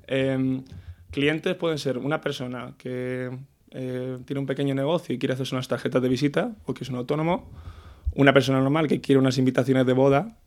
Em, 0.07 0.63
clientes 1.11 1.55
pueden 1.55 1.77
ser 1.77 1.97
una 1.97 2.21
persona 2.21 2.73
que 2.77 3.29
eh, 3.71 4.17
tiene 4.25 4.39
un 4.39 4.45
pequeño 4.45 4.75
negocio 4.75 5.15
y 5.15 5.19
quiere 5.19 5.33
hacerse 5.33 5.55
unas 5.55 5.67
tarjetas 5.67 6.01
de 6.01 6.09
visita 6.09 6.55
o 6.65 6.73
que 6.73 6.83
es 6.83 6.89
un 6.89 6.95
autónomo, 6.95 7.49
una 8.15 8.33
persona 8.33 8.59
normal 8.59 8.87
que 8.87 9.01
quiere 9.01 9.19
unas 9.19 9.37
invitaciones 9.37 9.85
de 9.85 9.93
boda 9.93 10.37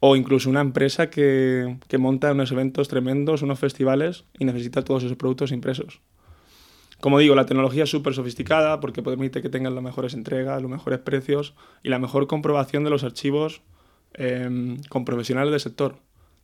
o 0.00 0.16
incluso 0.16 0.48
una 0.48 0.62
empresa 0.62 1.10
que, 1.10 1.76
que 1.88 1.98
monta 1.98 2.32
unos 2.32 2.50
eventos 2.52 2.88
tremendos, 2.88 3.42
unos 3.42 3.58
festivales 3.58 4.24
y 4.38 4.46
necesita 4.46 4.82
todos 4.82 5.04
esos 5.04 5.16
productos 5.18 5.52
impresos. 5.52 6.00
Como 7.00 7.18
digo, 7.18 7.34
la 7.34 7.46
tecnología 7.46 7.84
es 7.84 7.90
súper 7.90 8.12
sofisticada 8.12 8.78
porque 8.78 9.02
permite 9.02 9.40
que 9.40 9.48
tengan 9.48 9.74
las 9.74 9.82
mejores 9.82 10.12
entregas, 10.12 10.60
los 10.60 10.70
mejores 10.70 10.98
precios 10.98 11.54
y 11.82 11.88
la 11.88 11.98
mejor 11.98 12.26
comprobación 12.26 12.84
de 12.84 12.90
los 12.90 13.04
archivos 13.04 13.62
em, 14.12 14.82
con 14.90 15.06
profesionales 15.06 15.50
del 15.50 15.60
sector. 15.60 15.96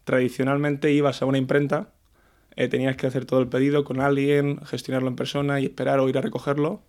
Tradicionalmente 0.05 0.93
ibas 0.93 1.21
a 1.21 1.27
una 1.27 1.37
imprenta, 1.37 1.93
eh, 2.57 2.69
tenías 2.69 2.97
que 2.97 3.07
hacer 3.07 3.27
todo 3.27 3.41
el 3.41 3.49
pedido 3.49 3.85
con 3.85 4.01
alguien, 4.01 4.65
gestionarlo 4.65 5.09
en 5.09 5.17
persona 5.17 5.61
y 5.61 5.67
esperar 5.67 6.01
o 6.01 6.09
ir 6.09 6.17
a 6.17 6.23
recogerlo. 6.23 6.81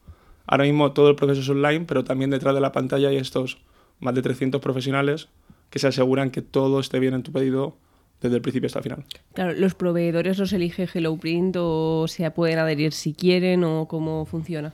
Ahora 0.46 0.64
mismo 0.64 0.94
todo 0.94 1.10
el 1.10 1.18
proceso 1.18 1.42
es 1.42 1.50
online, 1.50 1.84
pero 1.86 2.06
también 2.06 2.30
detrás 2.30 2.56
de 2.56 2.62
la 2.62 2.72
pantalla 2.72 3.10
hay 3.10 3.18
estos 3.18 3.58
más 4.00 4.16
de 4.16 4.22
300 4.22 4.62
profesionales 4.62 5.28
que 5.70 5.80
se 5.80 5.88
aseguran 5.88 6.32
que 6.32 6.42
todo 6.42 6.80
esté 6.80 7.00
bien 7.00 7.14
en 7.16 7.24
tu 7.24 7.34
pedido 7.34 7.76
desde 8.22 8.36
el 8.36 8.42
principio 8.42 8.68
hasta 8.68 8.80
el 8.80 8.84
final. 8.84 9.06
Claro, 9.34 9.54
¿los 9.54 9.76
proveedores 9.76 10.38
los 10.38 10.54
elige 10.54 10.88
HelloPrint 10.92 11.56
o 11.60 12.08
se 12.08 12.30
pueden 12.32 12.60
adherir 12.60 12.94
si 12.94 13.14
quieren 13.14 13.64
o 13.64 13.88
cómo 13.88 14.26
funciona? 14.26 14.74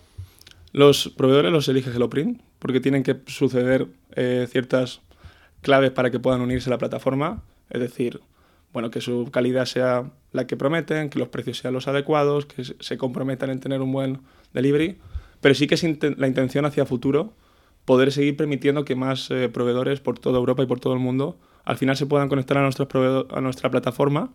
Los 0.72 1.10
proveedores 1.10 1.52
los 1.52 1.68
elige 1.68 1.92
HelloPrint 1.92 2.42
porque 2.60 2.80
tienen 2.80 3.04
que 3.04 3.18
suceder 3.28 3.88
eh, 4.16 4.48
ciertas 4.50 5.02
claves 5.62 5.92
para 5.92 6.12
que 6.12 6.20
puedan 6.20 6.42
unirse 6.42 6.70
a 6.70 6.72
la 6.72 6.78
plataforma, 6.78 7.44
es 7.70 7.82
decir, 7.82 8.22
bueno, 8.72 8.90
que 8.90 9.02
su 9.02 9.30
calidad 9.32 9.66
sea 9.66 10.12
la 10.32 10.48
que 10.48 10.58
prometen, 10.58 11.10
que 11.10 11.20
los 11.20 11.28
precios 11.28 11.60
sean 11.60 11.74
los 11.74 11.88
adecuados, 11.88 12.46
que 12.46 12.64
se 12.64 12.98
comprometan 12.98 13.50
en 13.50 13.60
tener 13.60 13.82
un 13.82 13.92
buen 13.92 14.22
delivery, 14.54 14.98
pero 15.42 15.54
sí 15.54 15.68
que 15.68 15.76
es 15.76 15.84
la 16.18 16.28
intención 16.28 16.66
hacia 16.66 16.86
futuro 16.86 17.34
poder 17.86 18.12
seguir 18.12 18.38
permitiendo 18.38 18.86
que 18.86 18.96
más 18.96 19.30
eh, 19.30 19.50
proveedores 19.50 20.00
por 20.00 20.18
toda 20.18 20.40
Europa 20.40 20.64
y 20.64 20.66
por 20.66 20.80
todo 20.80 20.94
el 20.94 21.00
mundo 21.00 21.38
al 21.64 21.78
final 21.78 21.96
se 21.96 22.06
puedan 22.06 22.30
conectar 22.30 22.58
a, 22.58 22.62
nuestros 22.62 22.88
a 23.32 23.42
nuestra 23.42 23.70
plataforma 23.70 24.32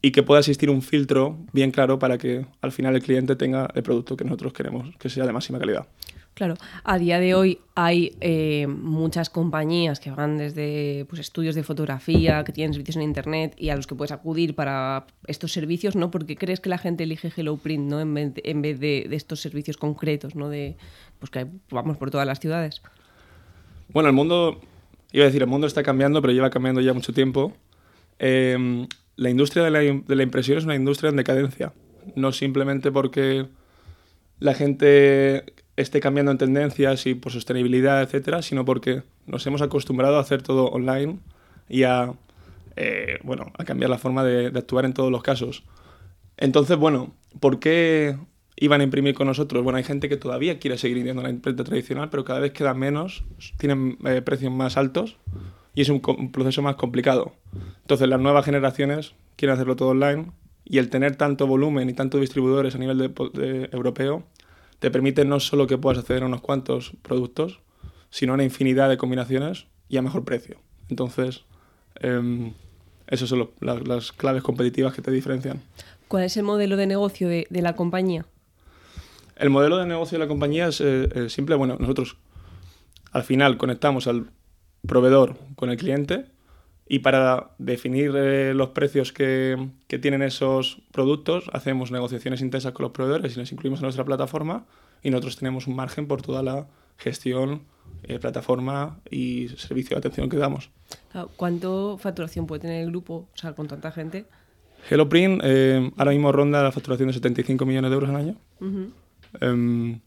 y 0.00 0.10
que 0.10 0.22
pueda 0.22 0.40
existir 0.40 0.68
un 0.68 0.82
filtro 0.82 1.38
bien 1.52 1.70
claro 1.70 1.98
para 1.98 2.18
que 2.18 2.46
al 2.60 2.72
final 2.72 2.96
el 2.96 3.02
cliente 3.02 3.36
tenga 3.36 3.68
el 3.74 3.82
producto 3.82 4.16
que 4.16 4.24
nosotros 4.24 4.52
queremos, 4.52 4.94
que 4.98 5.08
sea 5.08 5.24
de 5.24 5.32
máxima 5.32 5.58
calidad. 5.58 5.86
Claro, 6.34 6.54
a 6.82 6.98
día 6.98 7.20
de 7.20 7.34
hoy 7.34 7.58
hay 7.74 8.16
eh, 8.20 8.66
muchas 8.66 9.28
compañías 9.28 10.00
que 10.00 10.10
van 10.10 10.38
desde 10.38 11.04
pues, 11.04 11.20
estudios 11.20 11.54
de 11.54 11.62
fotografía, 11.62 12.42
que 12.42 12.52
tienen 12.52 12.72
servicios 12.72 12.96
en 12.96 13.02
Internet 13.02 13.54
y 13.58 13.68
a 13.68 13.76
los 13.76 13.86
que 13.86 13.94
puedes 13.94 14.12
acudir 14.12 14.54
para 14.54 15.06
estos 15.26 15.52
servicios, 15.52 15.94
¿no? 15.94 16.10
Porque 16.10 16.36
crees 16.36 16.60
que 16.60 16.70
la 16.70 16.78
gente 16.78 17.04
elige 17.04 17.30
HelloPrint, 17.36 17.88
¿no? 17.88 18.00
En 18.00 18.14
vez 18.14 18.34
de, 18.34 18.42
en 18.46 18.62
vez 18.62 18.80
de, 18.80 19.08
estos 19.10 19.40
servicios 19.40 19.76
concretos, 19.76 20.34
¿no? 20.34 20.48
De, 20.48 20.78
pues 21.18 21.30
que 21.30 21.46
vamos 21.70 21.98
por 21.98 22.10
todas 22.10 22.26
las 22.26 22.40
ciudades. 22.40 22.80
Bueno, 23.90 24.08
el 24.08 24.14
mundo 24.14 24.58
iba 25.12 25.24
a 25.24 25.26
decir, 25.26 25.42
el 25.42 25.48
mundo 25.48 25.66
está 25.66 25.82
cambiando, 25.82 26.20
pero 26.20 26.32
lleva 26.32 26.50
cambiando 26.50 26.80
ya 26.80 26.92
mucho 26.92 27.12
tiempo. 27.12 27.52
Em, 28.18 28.86
la 29.16 29.30
industria 29.30 29.64
de 29.64 29.70
la, 29.70 30.22
impresión 30.22 30.58
es 30.58 30.64
una 30.64 30.74
industria 30.74 31.10
en 31.10 31.16
decadencia, 31.16 31.72
no 32.16 32.32
simplemente 32.32 32.90
porque 32.90 33.46
la 34.38 34.54
gente 34.54 35.44
esté 35.76 36.00
cambiando 36.00 36.32
en 36.32 36.38
tendencias 36.38 37.06
y 37.06 37.14
por 37.14 37.32
sostenibilidad, 37.32 38.02
etcétera, 38.02 38.42
sino 38.42 38.64
porque 38.64 39.02
nos 39.26 39.46
hemos 39.46 39.62
acostumbrado 39.62 40.16
a 40.16 40.20
hacer 40.20 40.42
todo 40.42 40.66
online 40.66 41.18
y 41.68 41.84
a, 41.84 42.12
eh, 42.76 43.18
bueno, 43.22 43.52
a 43.58 43.64
cambiar 43.64 43.90
la 43.90 43.98
forma 43.98 44.24
de, 44.24 44.46
actuar 44.46 44.84
en 44.84 44.94
todos 44.94 45.10
los 45.10 45.22
casos. 45.22 45.64
Entonces, 46.36 46.76
bueno, 46.76 47.14
¿por 47.40 47.60
qué 47.60 48.16
iban 48.62 48.80
a 48.80 48.84
imprimir 48.84 49.14
con 49.14 49.26
nosotros? 49.26 49.64
Bueno, 49.64 49.78
hay 49.78 49.82
gente 49.82 50.08
que 50.08 50.16
todavía 50.16 50.60
quiere 50.60 50.78
seguir 50.78 51.10
a 51.10 51.14
la 51.14 51.30
imprenta 51.30 51.64
tradicional, 51.64 52.10
pero 52.10 52.24
cada 52.24 52.38
vez 52.38 52.52
quedan 52.52 52.78
menos, 52.78 53.24
tienen 53.58 53.98
eh, 54.04 54.22
precios 54.22 54.52
más 54.52 54.76
altos 54.76 55.16
y 55.74 55.82
es 55.82 55.88
un, 55.88 56.00
un, 56.16 56.30
proceso 56.30 56.62
más 56.62 56.76
complicado. 56.76 57.32
Entonces, 57.80 58.08
las 58.08 58.20
nuevas 58.20 58.44
generaciones 58.44 59.14
quieren 59.34 59.54
hacerlo 59.54 59.74
todo 59.74 59.88
online 59.88 60.26
y 60.64 60.78
el 60.78 60.90
tener 60.90 61.16
tanto 61.16 61.48
volumen 61.48 61.90
y 61.90 61.92
tantos 61.92 62.20
distribuidores 62.20 62.76
a 62.76 62.78
nivel 62.78 62.98
de, 62.98 63.08
de, 63.08 63.68
europeo 63.72 64.22
te 64.78 64.92
permite 64.92 65.24
no 65.24 65.40
solo 65.40 65.66
que 65.66 65.76
puedas 65.76 65.98
acceder 65.98 66.22
a 66.22 66.26
unos 66.26 66.40
cuantos 66.40 66.92
productos, 67.02 67.58
sino 68.10 68.32
a 68.32 68.34
una 68.34 68.44
infinidad 68.44 68.88
de 68.88 68.96
combinaciones 68.96 69.66
y 69.88 69.96
a 69.96 70.02
mejor 70.02 70.24
precio. 70.24 70.58
Entonces, 70.88 71.42
eh, 72.00 72.52
esas 73.08 73.28
son 73.28 73.40
lo, 73.40 73.52
las, 73.58 73.88
las, 73.88 74.12
claves 74.12 74.44
competitivas 74.44 74.94
que 74.94 75.02
te 75.02 75.10
diferencian. 75.10 75.60
¿Cuál 76.06 76.22
es 76.22 76.36
el 76.36 76.44
modelo 76.44 76.76
de 76.76 76.86
negocio 76.86 77.28
de, 77.28 77.48
de 77.50 77.62
la 77.62 77.74
compañía? 77.74 78.24
El 79.36 79.50
modelo 79.50 79.78
de 79.78 79.86
negocio 79.86 80.18
de 80.18 80.24
la 80.24 80.28
compañía 80.28 80.68
es 80.68 80.80
eh, 80.80 81.28
simple. 81.28 81.56
Bueno, 81.56 81.76
nosotros 81.78 82.16
al 83.12 83.24
final 83.24 83.56
conectamos 83.56 84.06
al 84.06 84.30
proveedor 84.86 85.36
con 85.56 85.70
el 85.70 85.76
cliente 85.76 86.26
y 86.88 86.98
para 86.98 87.52
definir 87.58 88.12
eh, 88.16 88.54
los 88.54 88.70
precios 88.70 89.12
que, 89.12 89.70
que, 89.86 89.98
tienen 89.98 90.22
esos 90.22 90.82
productos 90.92 91.48
hacemos 91.52 91.90
negociaciones 91.90 92.40
intensas 92.40 92.72
con 92.72 92.84
los 92.84 92.92
proveedores 92.92 93.36
y 93.36 93.38
los 93.38 93.52
incluimos 93.52 93.80
en 93.80 93.84
nuestra 93.84 94.04
plataforma 94.04 94.66
y 95.02 95.10
nosotros 95.10 95.36
tenemos 95.36 95.66
un 95.66 95.76
margen 95.76 96.06
por 96.06 96.22
toda 96.22 96.42
la 96.42 96.66
gestión, 96.96 97.62
eh, 98.04 98.18
plataforma 98.18 99.00
y 99.10 99.48
servicio 99.48 99.94
de 99.94 99.98
atención 99.98 100.28
que 100.28 100.36
damos. 100.36 100.70
¿Cuánto 101.36 101.98
facturación 101.98 102.46
puede 102.46 102.60
tener 102.62 102.82
el 102.82 102.90
grupo 102.90 103.28
o 103.32 103.38
sea, 103.38 103.52
con 103.54 103.68
tanta 103.68 103.92
gente? 103.92 104.26
HelloPrint 104.90 105.40
eh, 105.44 105.90
ahora 105.96 106.10
mismo 106.10 106.32
ronda 106.32 106.62
la 106.62 106.72
facturación 106.72 107.08
de 107.08 107.14
75 107.14 107.64
millones 107.64 107.90
de 107.90 107.94
euros 107.94 108.10
al 108.10 108.16
año. 108.16 108.36
Uh 108.60 108.64
-huh. 108.66 108.90
Um, 109.40 110.00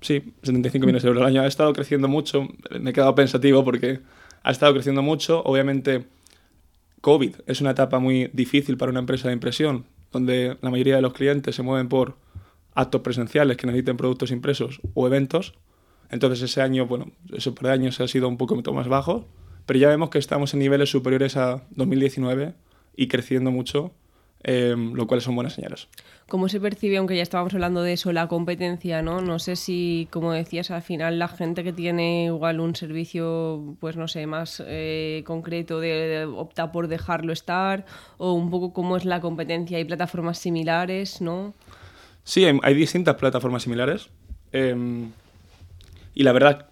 sí, 0.00 0.34
75 0.42 0.86
millones 0.86 1.02
de 1.02 1.08
euros 1.08 1.22
al 1.22 1.28
año. 1.28 1.42
Ha 1.42 1.46
estado 1.46 1.72
creciendo 1.72 2.08
mucho. 2.08 2.48
Me 2.78 2.90
he 2.90 2.92
quedado 2.92 3.14
pensativo 3.14 3.64
porque 3.64 4.00
ha 4.42 4.50
estado 4.50 4.72
creciendo 4.74 5.02
mucho. 5.02 5.42
Obviamente, 5.44 6.04
COVID 7.00 7.34
es 7.46 7.60
una 7.60 7.72
etapa 7.72 7.98
muy 7.98 8.30
difícil 8.32 8.76
para 8.76 8.90
una 8.90 9.00
empresa 9.00 9.28
de 9.28 9.34
impresión, 9.34 9.86
donde 10.12 10.56
la 10.60 10.70
mayoría 10.70 10.96
de 10.96 11.02
los 11.02 11.12
clientes 11.12 11.54
se 11.54 11.62
mueven 11.62 11.88
por 11.88 12.16
actos 12.74 13.02
presenciales 13.02 13.56
que 13.56 13.66
necesiten 13.66 13.96
productos 13.96 14.30
impresos 14.30 14.80
o 14.94 15.06
eventos. 15.06 15.54
Entonces 16.10 16.42
ese 16.42 16.60
año, 16.62 16.86
bueno, 16.86 17.10
ese 17.32 17.52
par 17.52 17.64
de 17.64 17.70
años 17.72 18.00
ha 18.00 18.08
sido 18.08 18.28
un 18.28 18.36
poco 18.36 18.54
más 18.72 18.88
bajo, 18.88 19.26
pero 19.66 19.78
ya 19.78 19.88
vemos 19.88 20.10
que 20.10 20.18
estamos 20.18 20.52
en 20.54 20.60
niveles 20.60 20.90
superiores 20.90 21.36
a 21.36 21.64
2019 21.70 22.54
y 22.96 23.08
creciendo 23.08 23.50
mucho, 23.50 23.92
eh, 24.44 24.74
lo 24.76 25.06
cual 25.06 25.20
son 25.20 25.34
buenas 25.34 25.54
señales. 25.54 25.88
¿Cómo 26.28 26.48
se 26.48 26.60
percibe, 26.60 26.96
aunque 26.96 27.16
ya 27.16 27.22
estábamos 27.22 27.52
hablando 27.54 27.82
de 27.82 27.92
eso, 27.92 28.12
la 28.12 28.26
competencia? 28.26 29.02
No, 29.02 29.20
no 29.20 29.38
sé 29.38 29.56
si, 29.56 30.08
como 30.10 30.32
decías, 30.32 30.70
al 30.70 30.82
final 30.82 31.18
la 31.18 31.28
gente 31.28 31.62
que 31.62 31.72
tiene 31.72 32.26
igual 32.26 32.60
un 32.60 32.74
servicio, 32.74 33.76
pues 33.80 33.96
no 33.96 34.08
sé, 34.08 34.26
más 34.26 34.62
eh, 34.66 35.22
concreto, 35.26 35.80
de, 35.80 35.88
de, 35.88 36.24
opta 36.24 36.72
por 36.72 36.88
dejarlo 36.88 37.32
estar, 37.32 37.84
o 38.18 38.32
un 38.32 38.50
poco 38.50 38.72
cómo 38.72 38.96
es 38.96 39.04
la 39.04 39.20
competencia. 39.20 39.78
¿Hay 39.78 39.84
plataformas 39.84 40.38
similares, 40.38 41.20
no? 41.20 41.52
Sí, 42.24 42.44
hay, 42.44 42.58
hay 42.62 42.74
distintas 42.74 43.16
plataformas 43.16 43.64
similares. 43.64 44.08
Eh, 44.52 44.74
y 46.14 46.22
la 46.22 46.32
verdad, 46.32 46.66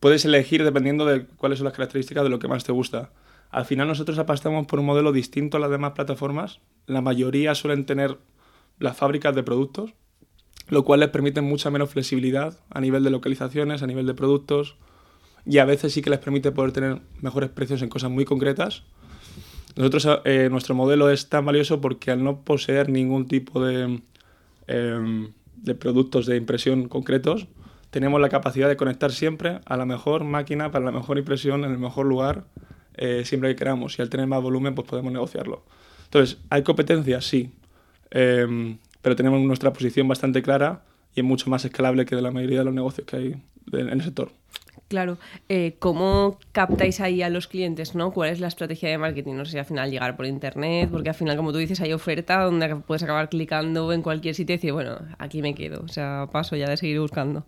puedes 0.00 0.24
elegir 0.24 0.64
dependiendo 0.64 1.04
de 1.06 1.26
cuáles 1.26 1.58
son 1.58 1.64
las 1.64 1.74
características 1.74 2.24
de 2.24 2.30
lo 2.30 2.38
que 2.38 2.48
más 2.48 2.64
te 2.64 2.72
gusta. 2.72 3.10
Al 3.50 3.64
final 3.64 3.88
nosotros 3.88 4.18
apostamos 4.18 4.66
por 4.66 4.80
un 4.80 4.86
modelo 4.86 5.12
distinto 5.12 5.56
a 5.56 5.60
las 5.60 5.70
demás 5.70 5.92
plataformas. 5.92 6.60
La 6.86 7.00
mayoría 7.00 7.54
suelen 7.54 7.86
tener 7.86 8.18
las 8.78 8.96
fábricas 8.96 9.34
de 9.34 9.42
productos, 9.42 9.94
lo 10.68 10.84
cual 10.84 11.00
les 11.00 11.08
permite 11.10 11.40
mucha 11.40 11.70
menos 11.70 11.90
flexibilidad 11.90 12.58
a 12.70 12.80
nivel 12.80 13.04
de 13.04 13.10
localizaciones, 13.10 13.82
a 13.82 13.86
nivel 13.86 14.06
de 14.06 14.14
productos, 14.14 14.76
y 15.44 15.58
a 15.58 15.64
veces 15.64 15.92
sí 15.92 16.02
que 16.02 16.10
les 16.10 16.18
permite 16.18 16.52
poder 16.52 16.72
tener 16.72 17.00
mejores 17.20 17.50
precios 17.50 17.82
en 17.82 17.88
cosas 17.88 18.10
muy 18.10 18.24
concretas. 18.24 18.82
Eh, 20.24 20.48
nuestro 20.50 20.74
modelo 20.74 21.10
es 21.10 21.28
tan 21.28 21.44
valioso 21.44 21.80
porque 21.80 22.10
al 22.10 22.24
no 22.24 22.40
poseer 22.40 22.88
ningún 22.88 23.28
tipo 23.28 23.62
de, 23.62 24.00
eh, 24.66 25.28
de 25.56 25.74
productos 25.74 26.26
de 26.26 26.36
impresión 26.36 26.88
concretos, 26.88 27.46
tenemos 27.90 28.20
la 28.20 28.28
capacidad 28.28 28.68
de 28.68 28.76
conectar 28.76 29.12
siempre 29.12 29.60
a 29.64 29.76
la 29.76 29.84
mejor 29.84 30.24
máquina 30.24 30.70
para 30.70 30.84
la 30.84 30.92
mejor 30.92 31.18
impresión 31.18 31.64
en 31.64 31.70
el 31.70 31.78
mejor 31.78 32.06
lugar 32.06 32.44
eh, 32.96 33.24
siempre 33.24 33.50
que 33.50 33.56
queramos 33.56 33.98
y 33.98 34.02
al 34.02 34.10
tener 34.10 34.26
más 34.26 34.42
volumen 34.42 34.74
pues 34.74 34.88
podemos 34.88 35.12
negociarlo. 35.12 35.64
Entonces, 36.04 36.38
¿hay 36.50 36.62
competencia? 36.62 37.20
Sí, 37.20 37.50
eh, 38.10 38.76
pero 39.02 39.16
tenemos 39.16 39.40
nuestra 39.40 39.72
posición 39.72 40.08
bastante 40.08 40.42
clara 40.42 40.82
y 41.14 41.20
es 41.20 41.26
mucho 41.26 41.50
más 41.50 41.64
escalable 41.64 42.04
que 42.04 42.16
de 42.16 42.22
la 42.22 42.30
mayoría 42.30 42.58
de 42.58 42.64
los 42.64 42.74
negocios 42.74 43.06
que 43.06 43.16
hay 43.16 43.36
en 43.72 43.88
el 43.88 44.02
sector. 44.02 44.30
Claro, 44.88 45.18
eh, 45.48 45.74
¿cómo 45.80 46.38
captáis 46.52 47.00
ahí 47.00 47.20
a 47.22 47.28
los 47.28 47.48
clientes? 47.48 47.96
¿no? 47.96 48.12
¿Cuál 48.12 48.30
es 48.30 48.38
la 48.38 48.46
estrategia 48.46 48.88
de 48.88 48.98
marketing? 48.98 49.34
No 49.34 49.44
sé 49.44 49.52
si 49.52 49.58
al 49.58 49.64
final 49.64 49.90
llegar 49.90 50.16
por 50.16 50.26
internet, 50.26 50.88
porque 50.92 51.08
al 51.08 51.14
final, 51.16 51.36
como 51.36 51.50
tú 51.50 51.58
dices, 51.58 51.80
hay 51.80 51.92
oferta 51.92 52.42
donde 52.42 52.76
puedes 52.76 53.02
acabar 53.02 53.28
clicando 53.28 53.92
en 53.92 54.02
cualquier 54.02 54.36
sitio 54.36 54.54
y 54.54 54.58
decir, 54.58 54.72
bueno, 54.72 54.98
aquí 55.18 55.42
me 55.42 55.54
quedo, 55.56 55.82
o 55.82 55.88
sea, 55.88 56.28
paso 56.30 56.54
ya 56.54 56.68
de 56.68 56.76
seguir 56.76 57.00
buscando. 57.00 57.44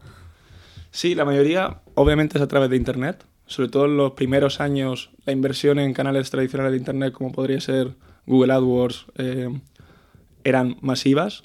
Sí, 0.91 1.15
la 1.15 1.25
mayoría 1.25 1.79
obviamente 1.95 2.39
es 2.39 2.43
a 2.43 2.49
través 2.49 2.71
de 2.71 2.77
Internet. 2.77 3.25
Sobre 3.49 3.71
todo 3.71 3.87
en 3.87 3.97
los 3.97 4.13
primeros 4.13 4.61
años, 4.61 5.11
la 5.25 5.33
inversión 5.33 5.79
en 5.79 5.95
canales 5.95 6.31
tradicionales 6.31 6.73
de 6.73 6.79
Internet, 6.79 7.13
como 7.13 7.33
podría 7.33 7.61
ser 7.61 7.97
Google 8.27 8.53
AdWords, 8.53 9.07
eh, 9.17 9.49
eran 10.45 10.77
masivas. 10.83 11.45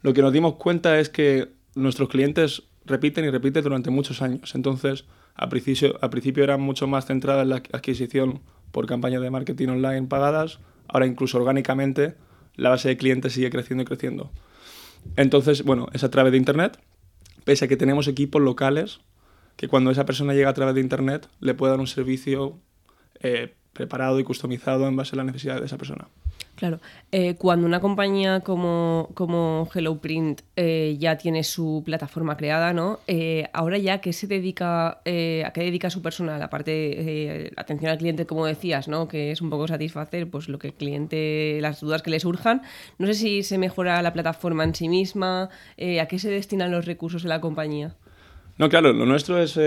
Lo 0.00 0.14
que 0.14 0.22
nos 0.22 0.32
dimos 0.32 0.54
cuenta 0.54 0.98
es 0.98 1.10
que 1.10 1.52
nuestros 1.74 2.08
clientes 2.08 2.64
repiten 2.86 3.26
y 3.26 3.30
repiten 3.30 3.62
durante 3.62 3.90
muchos 3.90 4.22
años. 4.22 4.54
Entonces, 4.54 5.04
al 5.34 5.50
principio, 5.50 5.98
al 6.00 6.10
principio 6.10 6.42
eran 6.42 6.60
mucho 6.60 6.86
más 6.86 7.06
centradas 7.06 7.42
en 7.42 7.50
la 7.50 7.56
adquisición 7.56 8.40
por 8.72 8.86
campañas 8.86 9.20
de 9.20 9.30
marketing 9.30 9.68
online 9.68 10.06
pagadas. 10.08 10.58
Ahora, 10.88 11.06
incluso 11.06 11.38
orgánicamente, 11.38 12.14
la 12.56 12.70
base 12.70 12.88
de 12.88 12.96
clientes 12.96 13.34
sigue 13.34 13.50
creciendo 13.50 13.82
y 13.82 13.86
creciendo. 13.86 14.32
Entonces, 15.16 15.64
bueno, 15.64 15.88
es 15.92 16.02
a 16.02 16.10
través 16.10 16.32
de 16.32 16.38
Internet 16.38 16.78
pese 17.44 17.64
a 17.64 17.68
que 17.68 17.76
tenemos 17.76 18.08
equipos 18.08 18.40
locales 18.40 19.00
que 19.62 19.68
cuando 19.68 19.92
esa 19.92 20.04
persona 20.04 20.34
llega 20.34 20.50
a 20.50 20.54
través 20.54 20.74
de 20.74 20.80
Internet 20.80 21.28
le 21.38 21.54
puede 21.54 21.70
dar 21.70 21.78
un 21.78 21.86
servicio 21.86 22.58
eh, 23.20 23.54
preparado 23.72 24.18
y 24.18 24.24
customizado 24.24 24.88
en 24.88 24.96
base 24.96 25.14
a 25.14 25.18
la 25.18 25.22
necesidad 25.22 25.60
de 25.60 25.66
esa 25.66 25.78
persona. 25.78 26.08
Claro, 26.56 26.80
eh, 27.12 27.36
cuando 27.36 27.64
una 27.64 27.78
compañía 27.78 28.40
como, 28.40 29.10
como 29.14 29.68
HelloPrint 29.72 30.40
eh, 30.56 30.96
ya 30.98 31.16
tiene 31.16 31.44
su 31.44 31.84
plataforma 31.86 32.36
creada, 32.36 32.72
¿no? 32.72 32.98
Eh, 33.06 33.46
ahora 33.52 33.78
ya 33.78 34.00
que 34.00 34.12
se 34.12 34.26
dedica, 34.26 35.00
eh, 35.04 35.44
a 35.46 35.52
qué 35.52 35.60
dedica 35.60 35.90
su 35.90 36.02
personal, 36.02 36.42
aparte 36.42 36.72
de 36.72 37.52
atención 37.56 37.92
al 37.92 37.98
cliente, 37.98 38.26
como 38.26 38.46
decías, 38.46 38.88
¿no? 38.88 39.06
Que 39.06 39.30
es 39.30 39.40
un 39.40 39.48
poco 39.48 39.68
satisfacer, 39.68 40.28
pues 40.28 40.48
lo 40.48 40.58
que 40.58 40.66
el 40.66 40.74
cliente, 40.74 41.58
las 41.60 41.78
dudas 41.78 42.02
que 42.02 42.10
le 42.10 42.18
surjan. 42.18 42.62
No 42.98 43.06
sé 43.06 43.14
si 43.14 43.44
se 43.44 43.58
mejora 43.58 44.02
la 44.02 44.12
plataforma 44.12 44.64
en 44.64 44.74
sí 44.74 44.88
misma, 44.88 45.50
a 46.00 46.06
qué 46.06 46.18
se 46.18 46.30
destinan 46.30 46.72
los 46.72 46.84
recursos 46.84 47.22
de 47.22 47.28
la 47.28 47.40
compañía. 47.40 47.94
No, 48.58 48.68
claro, 48.68 48.92
lo 48.92 49.06
nuestro 49.06 49.38
es 49.38 49.58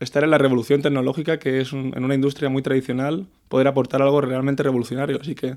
estar 0.00 0.24
en 0.24 0.30
la 0.30 0.38
revolución 0.38 0.82
tecnológica, 0.82 1.38
que 1.38 1.60
es 1.60 1.72
en 1.72 2.04
una 2.04 2.14
industria 2.14 2.48
muy 2.48 2.62
tradicional, 2.62 3.26
poder 3.48 3.68
aportar 3.68 4.02
algo 4.02 4.20
realmente 4.20 4.62
revolucionario. 4.62 5.18
Así 5.20 5.34
que 5.34 5.56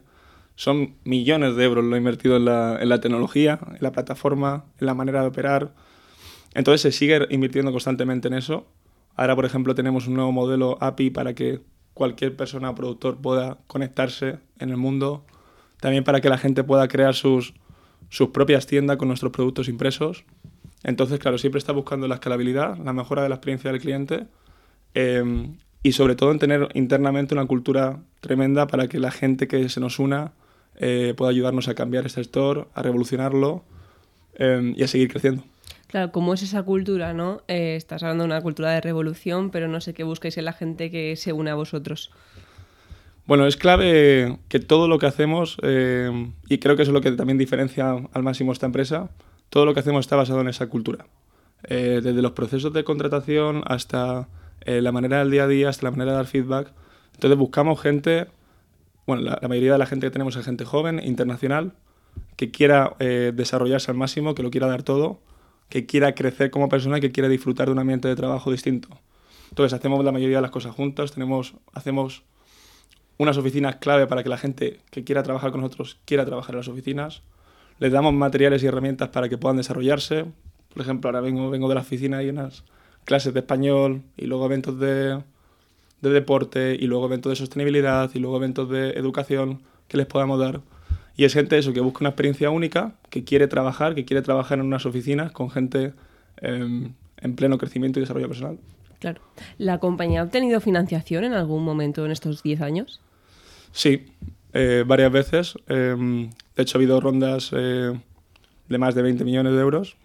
son 0.56 0.96
millones 1.04 1.56
de 1.56 1.64
euros 1.64 1.84
lo 1.84 1.98
invertido 1.98 2.38
en 2.38 2.46
la, 2.46 2.78
en 2.82 2.90
la 2.90 3.02
tecnología, 3.02 3.60
en 3.68 3.78
la 3.80 3.92
plataforma, 3.92 4.66
en 4.80 4.86
la 4.88 4.94
manera 4.94 5.22
de 5.22 5.28
operar. 5.28 5.74
Entonces 6.54 6.82
se 6.82 6.92
sigue 6.92 7.26
invirtiendo 7.30 7.72
constantemente 7.72 8.28
en 8.28 8.34
eso. 8.34 8.68
Ahora, 9.16 9.36
por 9.36 9.46
ejemplo, 9.46 9.76
tenemos 9.76 10.08
un 10.08 10.16
nuevo 10.16 10.32
modelo 10.32 10.78
API 10.82 11.10
para 11.10 11.34
que 11.34 11.62
cualquier 11.94 12.36
persona 12.36 12.70
o 12.70 12.76
productor 12.76 13.18
pueda 13.18 13.58
conectarse 13.68 14.40
en 14.60 14.70
el 14.70 14.78
mundo. 14.78 15.26
También 15.80 16.04
para 16.04 16.22
que 16.22 16.30
la 16.30 16.38
gente 16.38 16.64
pueda 16.64 16.88
crear 16.88 17.16
sus, 17.16 17.54
sus 18.10 18.30
propias 18.30 18.68
tiendas 18.68 18.98
con 18.98 19.08
nuestros 19.08 19.32
productos 19.32 19.68
impresos. 19.68 20.26
Entonces, 20.84 21.20
claro, 21.20 21.38
siempre 21.38 21.60
está 21.60 21.74
buscando 21.74 22.08
la 22.08 22.16
escalabilidad, 22.16 22.78
la 22.78 22.94
mejora 22.94 23.24
de 23.24 23.30
la 23.30 23.36
experiencia 23.36 23.72
del 23.72 23.82
cliente 23.82 24.26
eh, 24.94 25.24
y 25.84 25.92
sobre 25.92 26.16
todo 26.16 26.32
en 26.32 26.40
tener 26.40 26.70
internamente 26.74 27.34
una 27.34 27.46
cultura 27.46 28.00
tremenda 28.20 28.68
para 28.68 28.88
que 28.88 29.00
la 29.00 29.12
gente 29.12 29.48
que 29.48 29.70
se 29.70 29.80
nos 29.80 30.00
una 30.00 30.34
eh, 30.76 31.14
pueda 31.16 31.32
ayudarnos 31.32 31.68
a 31.68 31.76
cambiar 31.76 32.06
este 32.06 32.24
sector, 32.24 32.70
a 32.74 32.82
revolucionarlo 32.82 33.64
eh, 34.36 34.74
y 34.76 34.84
a 34.84 34.88
seguir 34.88 35.10
creciendo. 35.10 35.44
Claro, 35.92 36.14
¿cómo 36.14 36.34
es 36.34 36.42
esa 36.42 36.64
cultura, 36.64 37.14
no? 37.14 37.42
Eh, 37.50 37.76
estás 37.76 38.02
hablando 38.02 38.24
de 38.24 38.28
una 38.28 38.42
cultura 38.42 38.72
de 38.72 38.80
revolución, 38.80 39.52
pero 39.52 39.68
no 39.68 39.82
sé 39.82 39.94
qué 39.94 40.06
buscáis 40.06 40.38
en 40.38 40.46
la 40.46 40.54
gente 40.54 40.90
que 40.90 41.18
se 41.18 41.34
une 41.34 41.52
a 41.52 41.56
vosotros. 41.56 42.12
Bueno, 43.28 43.46
es 43.46 43.58
clave 43.58 44.38
que 44.48 44.60
todo 44.60 44.88
lo 44.88 45.00
que 45.00 45.06
hacemos, 45.06 45.58
eh, 45.64 46.32
y 46.48 46.60
creo 46.60 46.78
que 46.78 46.84
eso 46.84 46.92
es 46.92 46.94
lo 46.94 47.02
que 47.02 47.12
también 47.12 47.38
diferencia 47.38 47.92
al 48.14 48.24
máximo 48.24 48.54
esta 48.54 48.66
empresa, 48.66 49.10
todo 49.52 49.68
lo 49.68 49.76
que 49.76 49.82
hacemos 49.82 50.06
está 50.06 50.16
basado 50.16 50.42
en 50.42 50.48
esa 50.48 50.66
cultura. 50.68 51.06
Eh, 51.66 52.02
desde 52.02 52.24
los 52.24 52.32
procesos 52.32 52.74
de 52.74 52.84
contratación 52.84 53.62
hasta 53.68 54.28
eh, 54.62 54.82
la 54.82 54.92
manera 54.92 55.20
del 55.20 55.30
día 55.30 55.44
a 55.44 55.48
día, 55.48 55.70
hasta 55.70 55.86
la 55.86 55.92
manera 55.92 56.14
de 56.14 56.18
dar 56.18 56.26
feedback. 56.26 56.74
Entonces 57.14 57.38
buscamos 57.38 57.80
gente 57.80 58.28
bueno, 59.08 59.24
la, 59.24 59.48
mayoría 59.48 59.74
de 59.74 59.78
la 59.78 59.86
gente 59.86 60.08
que 60.08 60.12
tenemos 60.12 60.36
es 60.36 60.46
gente 60.46 60.66
joven, 60.66 61.02
internacional, 61.04 61.74
que 62.36 62.52
quiera 62.52 62.96
eh, 63.00 63.32
desarrollarse 63.34 63.92
al 63.92 63.98
máximo, 63.98 64.36
que 64.36 64.44
lo 64.44 64.52
quiera 64.52 64.68
dar 64.68 64.84
todo, 64.84 65.22
que 65.70 65.86
quiera 65.86 66.14
crecer 66.14 66.52
como 66.52 66.70
persona 66.70 66.98
y 66.98 67.02
que 67.02 67.12
quiera 67.12 67.30
disfrutar 67.30 67.68
de 67.68 67.74
un 67.74 67.80
ambiente 67.80 68.08
de 68.08 68.16
trabajo 68.16 68.52
distinto. 68.52 68.90
Entonces 69.50 69.74
hacemos 69.74 70.04
la 70.06 70.12
mayoría 70.12 70.38
de 70.38 70.44
las 70.44 70.52
cosas 70.52 70.74
juntas, 70.74 71.12
tenemos, 71.12 71.56
hacemos 71.74 72.24
unas 73.18 73.38
oficinas 73.38 73.76
clave 73.78 74.08
para 74.08 74.24
que 74.24 74.30
la 74.30 74.38
gente 74.38 74.80
que 74.92 75.04
quiera 75.04 75.24
trabajar 75.24 75.52
con 75.52 75.62
nosotros 75.62 76.00
quiera 76.06 76.26
trabajar 76.26 76.56
en 76.56 76.58
las 76.60 76.68
oficinas. 76.68 77.24
Les 77.82 77.92
damos 77.92 78.14
materiales 78.14 78.62
y 78.62 78.68
herramientas 78.68 79.10
para 79.10 79.28
que 79.28 79.40
puedan 79.40 79.58
desarrollarse. 79.58 80.26
Por 80.72 80.84
ejemplo, 80.84 81.08
ahora 81.08 81.20
vengo, 81.20 81.50
vengo 81.50 81.68
de 81.68 81.74
la 81.74 81.82
oficina 81.82 82.22
y 82.22 82.30
unas 82.30 82.64
clases 83.06 83.34
de 83.34 83.40
español 83.40 84.04
y 84.16 84.28
luego 84.28 84.46
eventos 84.46 84.80
de, 84.80 85.20
de 86.02 86.10
deporte 86.12 86.78
y 86.80 86.86
luego 86.86 87.08
eventos 87.08 87.32
de 87.32 87.38
sostenibilidad 87.38 88.12
y 88.14 88.20
luego 88.20 88.38
eventos 88.38 88.70
de 88.70 88.92
educación 88.92 89.64
que 89.88 89.98
les 89.98 90.06
podamos 90.06 90.40
dar. 90.40 90.62
Y 91.16 91.26
es 91.26 91.34
gente 91.34 91.58
eso 91.58 91.74
que 91.74 91.80
busca 91.80 92.02
una 92.02 92.10
experiencia 92.10 92.52
única, 92.52 92.94
que 93.10 93.24
quiere 93.24 93.48
trabajar, 93.48 93.96
que 93.96 94.06
quiere 94.06 94.22
trabajar 94.22 94.60
en 94.60 94.66
unas 94.66 94.86
oficinas 94.86 95.32
con 95.32 95.50
gente 95.50 95.94
em, 96.38 96.94
en 97.18 97.36
pleno 97.36 97.58
crecimiento 97.58 97.98
y 97.98 98.02
desarrollo 98.02 98.28
personal. 98.28 98.60
Claro. 99.00 99.22
¿La 99.58 99.80
compañía 99.80 100.22
ha 100.22 100.24
obtenido 100.24 100.62
financiación 100.62 101.24
en 101.24 101.34
algún 101.34 101.64
momento 101.64 102.06
en 102.06 102.12
estos 102.12 102.44
10 102.44 102.62
años? 102.62 103.02
Sí, 103.72 104.06
eh, 104.54 104.84
varias 104.86 105.12
veces. 105.12 105.56
Em, 105.68 106.30
de 106.56 106.64
hecho, 106.64 106.78
ha 106.78 106.80
habido 106.80 107.00
rondas 107.00 107.52
eh, 107.54 107.92
de 108.70 108.78
más 108.78 108.96
de 108.96 109.02
20 109.02 109.24
millones 109.24 109.54
de 109.54 109.60
euros. 109.60 109.98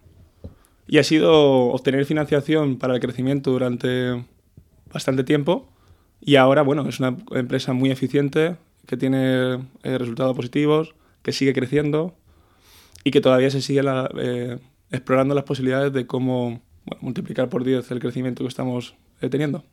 Y 0.88 0.98
ha 0.98 1.04
sido 1.04 1.68
obtener 1.68 2.04
financiación 2.04 2.78
para 2.78 2.94
el 2.94 3.00
crecimiento 3.00 3.50
durante 3.50 4.24
bastante 4.92 5.24
tiempo 5.24 5.68
y 6.20 6.36
ahora, 6.36 6.62
bueno, 6.62 6.88
es 6.88 6.98
una 6.98 7.16
empresa 7.32 7.72
muy 7.72 7.90
eficiente, 7.90 8.56
que 8.86 8.96
tiene 8.96 9.54
eh, 9.82 9.98
resultados 9.98 10.34
positivos, 10.34 10.94
que 11.22 11.32
sigue 11.32 11.52
creciendo 11.52 12.14
y 13.04 13.10
que 13.10 13.20
todavía 13.20 13.50
se 13.50 13.60
sigue 13.60 13.82
eh, 14.18 14.58
explorando 14.90 15.34
las 15.34 15.44
posibilidades 15.44 15.92
de 15.92 16.06
cómo 16.06 16.62
multiplicar 17.00 17.48
por 17.48 17.64
10 17.64 17.90
el 17.90 18.00
crecimiento 18.00 18.44
que 18.44 18.48
estamos 18.48 18.94
eh, 19.20 19.28
teniendo. 19.28 19.64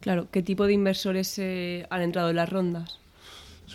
Claro, 0.00 0.28
¿qué 0.30 0.42
tipo 0.42 0.66
de 0.66 0.72
inversores 0.72 1.38
han 1.38 2.02
entrado 2.02 2.30
en 2.30 2.36
las 2.36 2.48
rondas? 2.48 2.98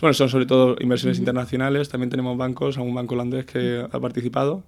Bueno, 0.00 0.14
son 0.14 0.28
sobre 0.28 0.46
todo 0.46 0.76
inversiones 0.80 1.18
internacionales, 1.18 1.88
también 1.88 2.10
tenemos 2.10 2.36
bancos, 2.36 2.76
algún 2.76 2.94
banco 2.94 3.14
holandés 3.14 3.44
que 3.46 3.86
ha 3.90 4.00
participado. 4.00 4.62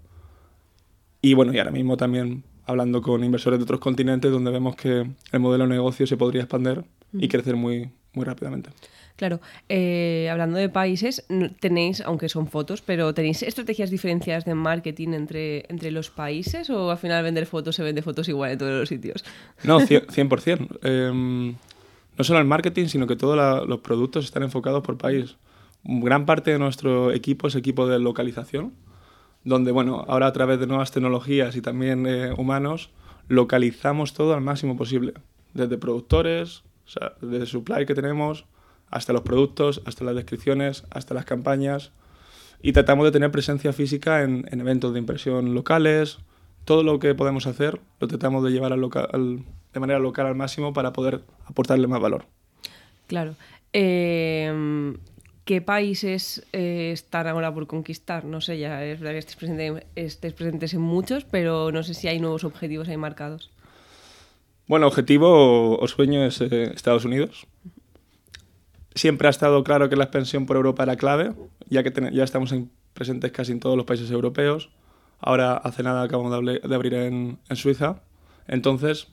Y 1.22 1.34
bueno, 1.34 1.52
y 1.52 1.58
ahora 1.58 1.70
mismo 1.70 1.96
también 1.96 2.44
hablando 2.66 3.02
con 3.02 3.22
inversores 3.24 3.58
de 3.58 3.64
otros 3.64 3.80
continentes 3.80 4.30
donde 4.30 4.50
vemos 4.50 4.76
que 4.76 5.06
el 5.32 5.40
modelo 5.40 5.64
de 5.64 5.70
negocio 5.70 6.06
se 6.06 6.16
podría 6.16 6.42
expandir 6.42 6.84
y 7.12 7.28
crecer 7.28 7.56
muy, 7.56 7.90
muy 8.14 8.24
rápidamente. 8.24 8.70
Claro, 9.16 9.40
eh, 9.68 10.28
hablando 10.32 10.56
de 10.56 10.70
países, 10.70 11.26
tenéis, 11.60 12.00
aunque 12.00 12.30
son 12.30 12.46
fotos, 12.46 12.80
pero 12.80 13.12
¿tenéis 13.12 13.42
estrategias 13.42 13.90
diferenciadas 13.90 14.46
de 14.46 14.54
marketing 14.54 15.08
entre, 15.08 15.66
entre 15.68 15.90
los 15.90 16.08
países 16.08 16.70
o 16.70 16.90
al 16.90 16.96
final 16.96 17.22
vender 17.22 17.44
fotos 17.44 17.76
se 17.76 17.82
vende 17.82 18.00
fotos 18.00 18.30
igual 18.30 18.52
en 18.52 18.58
todos 18.58 18.80
los 18.80 18.88
sitios? 18.88 19.22
No, 19.62 19.78
100%. 19.78 20.78
Em, 20.82 21.54
no 22.20 22.24
solo 22.24 22.38
el 22.38 22.44
marketing, 22.44 22.88
sino 22.88 23.06
que 23.06 23.16
todos 23.16 23.66
los 23.66 23.80
productos 23.80 24.26
están 24.26 24.42
enfocados 24.42 24.82
por 24.82 24.98
país. 24.98 25.36
Gran 25.84 26.26
parte 26.26 26.50
de 26.50 26.58
nuestro 26.58 27.12
equipo 27.12 27.48
es 27.48 27.54
equipo 27.54 27.86
de 27.86 27.98
localización, 27.98 28.74
donde, 29.42 29.72
bueno, 29.72 30.04
ahora 30.06 30.26
a 30.26 30.32
través 30.34 30.60
de 30.60 30.66
nuevas 30.66 30.90
tecnologías 30.90 31.56
y 31.56 31.62
también 31.62 32.06
eh, 32.06 32.34
humanos, 32.36 32.90
localizamos 33.28 34.12
todo 34.12 34.34
al 34.34 34.42
máximo 34.42 34.76
posible. 34.76 35.14
Desde 35.54 35.78
productores, 35.78 36.62
o 36.84 36.90
sea, 36.90 37.14
desde 37.22 37.46
supply 37.46 37.86
que 37.86 37.94
tenemos, 37.94 38.44
hasta 38.90 39.14
los 39.14 39.22
productos, 39.22 39.80
hasta 39.86 40.04
las 40.04 40.14
descripciones, 40.14 40.84
hasta 40.90 41.14
las 41.14 41.24
campañas. 41.24 41.90
Y 42.60 42.72
tratamos 42.74 43.06
de 43.06 43.12
tener 43.12 43.30
presencia 43.30 43.72
física 43.72 44.24
en, 44.24 44.44
eventos 44.52 44.92
de 44.92 44.98
impresión 44.98 45.54
locales. 45.54 46.18
Todo 46.64 46.82
lo 46.82 46.98
que 46.98 47.14
podemos 47.14 47.46
hacer 47.46 47.80
lo 47.98 48.08
tratamos 48.08 48.44
de 48.44 48.50
llevar 48.50 48.72
al 48.72 48.80
local, 48.80 49.44
de 49.72 49.80
manera 49.80 49.98
local 49.98 50.26
al 50.26 50.34
máximo 50.34 50.72
para 50.72 50.92
poder 50.92 51.22
aportarle 51.46 51.86
más 51.86 52.00
valor. 52.00 52.26
Claro. 53.06 53.34
Eh, 53.72 54.94
¿Qué 55.50 55.60
países 55.60 56.46
eh, 56.52 56.90
están 56.92 57.26
ahora 57.26 57.52
por 57.52 57.66
conquistar? 57.66 58.24
No 58.24 58.40
sé, 58.40 58.60
ya 58.60 58.84
es 58.84 59.00
verdad 59.00 59.14
que 59.14 59.18
estés, 59.18 59.34
presente, 59.34 59.84
presentes 60.30 60.74
en 60.74 60.80
muchos, 60.80 61.24
pero 61.24 61.72
no 61.72 61.82
sé 61.82 61.94
si 61.94 62.06
hay 62.06 62.20
nuevos 62.20 62.44
objetivos 62.44 62.88
ahí 62.88 62.96
marcados. 62.96 63.50
Bueno, 64.68 64.86
objetivo 64.86 65.76
o 65.76 65.88
sueño 65.88 66.24
es 66.24 66.40
eh, 66.40 66.70
Estados 66.72 67.04
Unidos. 67.04 67.48
Siempre 68.94 69.26
ha 69.26 69.30
estado 69.30 69.64
claro 69.64 69.88
que 69.88 69.96
la 69.96 70.04
expansión 70.04 70.46
por 70.46 70.54
Europa 70.54 70.84
era 70.84 70.94
clave, 70.94 71.32
ya 71.68 71.82
que 71.82 71.92
ya 72.12 72.22
estamos 72.22 72.54
presentes 72.92 73.32
casi 73.32 73.50
en 73.50 73.58
todos 73.58 73.76
los 73.76 73.86
países 73.86 74.08
europeos. 74.12 74.70
Ahora, 75.20 75.56
hace 75.56 75.82
nada, 75.82 76.02
acabamos 76.02 76.44
de, 76.44 76.74
abrir 76.74 76.94
en, 76.94 77.38
Suiza. 77.54 78.02
Entonces, 78.48 79.08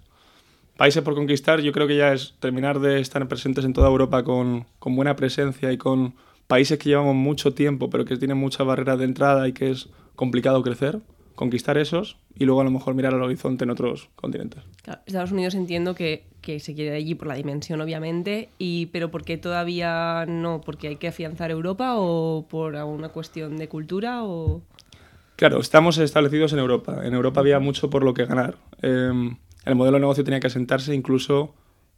países 0.77 1.03
por 1.03 1.15
conquistar, 1.15 1.59
yo 1.61 1.71
creo 1.71 1.87
que 1.87 1.97
ya 1.97 2.13
es 2.13 2.35
terminar 2.39 2.79
de 2.79 2.99
estar 2.99 3.27
presentes 3.27 3.65
en 3.65 3.73
toda 3.73 3.87
Europa 3.87 4.23
con, 4.23 4.65
buena 4.81 5.15
presencia 5.15 5.71
y 5.71 5.77
con 5.77 6.15
países 6.47 6.79
que 6.79 6.89
llevamos 6.89 7.15
mucho 7.15 7.53
tiempo, 7.53 7.89
pero 7.89 8.05
que 8.05 8.17
tienen 8.17 8.37
muchas 8.37 8.65
barreras 8.65 8.99
de 8.99 9.05
entrada 9.05 9.47
y 9.47 9.53
que 9.53 9.71
es 9.71 9.89
complicado 10.15 10.63
crecer 10.63 11.01
conquistar 11.37 11.77
esos 11.77 12.17
y 12.35 12.45
luego 12.45 12.61
a 12.61 12.63
lo 12.63 12.71
mejor 12.71 12.95
mirar 12.95 13.13
al 13.13 13.21
horizonte 13.21 13.63
en 13.63 13.69
otros 13.69 14.09
continentes. 14.15 14.63
Estados 15.05 15.31
Unidos 15.31 15.53
entiendo 15.53 15.93
que, 15.93 16.23
que, 16.41 16.59
se 16.59 16.73
quiere 16.73 16.95
allí 16.95 17.13
por 17.13 17.27
la 17.27 17.35
dimensión, 17.35 17.79
obviamente, 17.79 18.49
y, 18.57 18.87
pero 18.87 19.11
¿por 19.11 19.23
qué 19.23 19.37
todavía 19.37 20.25
no? 20.27 20.61
¿Porque 20.61 20.87
hay 20.87 20.95
que 20.95 21.07
afianzar 21.07 21.51
Europa 21.51 21.93
o 21.97 22.47
por 22.49 22.75
alguna 22.75 23.09
cuestión 23.09 23.57
de 23.57 23.69
cultura? 23.69 24.23
O... 24.23 24.61
Claro, 25.37 25.59
estamos 25.59 25.99
establecidos 25.99 26.51
en 26.53 26.57
Europa. 26.57 27.01
En 27.03 27.13
Europa 27.13 27.41
había 27.41 27.59
mucho 27.59 27.91
por 27.91 28.03
lo 28.03 28.15
que 28.15 28.25
ganar. 28.25 28.57
Em, 28.81 29.37
el 29.65 29.75
modelo 29.75 29.97
de 29.97 30.01
negocio 30.01 30.23
tenía 30.23 30.39
que 30.39 30.47
asentarse, 30.47 30.95
incluso 30.95 31.53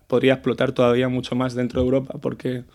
podría 0.08 0.34
explotar 0.34 0.73
todavía 0.73 1.08
mucho 1.08 1.36
más 1.36 1.54
dentro 1.54 1.80
de 1.80 1.86
Europa, 1.86 2.19
porque 2.21 2.65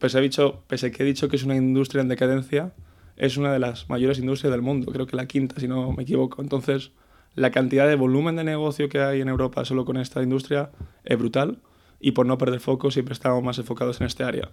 pese 0.00 0.18
a, 0.18 0.20
dicho, 0.20 0.64
pese 0.66 0.90
que 0.90 1.04
he 1.04 1.06
dicho 1.06 1.28
que 1.28 1.36
es 1.36 1.44
una 1.44 1.54
industria 1.54 2.02
en 2.02 2.08
decadencia, 2.08 2.72
es 3.16 3.36
una 3.36 3.52
de 3.52 3.60
las 3.60 3.88
mayores 3.88 4.18
industrias 4.18 4.50
del 4.50 4.60
mundo, 4.60 4.90
creo 4.90 5.06
que 5.06 5.14
la 5.14 5.26
quinta, 5.26 5.60
si 5.60 5.68
no 5.68 5.92
me 5.92 6.02
equivoco. 6.02 6.42
Entonces, 6.42 6.90
la 7.36 7.52
cantidad 7.52 7.86
de 7.86 7.94
volumen 7.94 8.34
de 8.34 8.42
negocio 8.42 8.88
que 8.88 8.98
hay 8.98 9.20
en 9.20 9.28
Europa 9.28 9.64
solo 9.64 9.84
con 9.84 9.98
esta 9.98 10.20
industria 10.20 10.72
es 11.04 11.16
brutal 11.16 11.60
y 12.00 12.10
por 12.10 12.26
no 12.26 12.38
perder 12.38 12.58
foco 12.58 12.90
siempre 12.90 13.12
estamos 13.12 13.40
más 13.44 13.58
enfocados 13.58 14.00
en 14.00 14.08
este 14.08 14.24
área. 14.24 14.50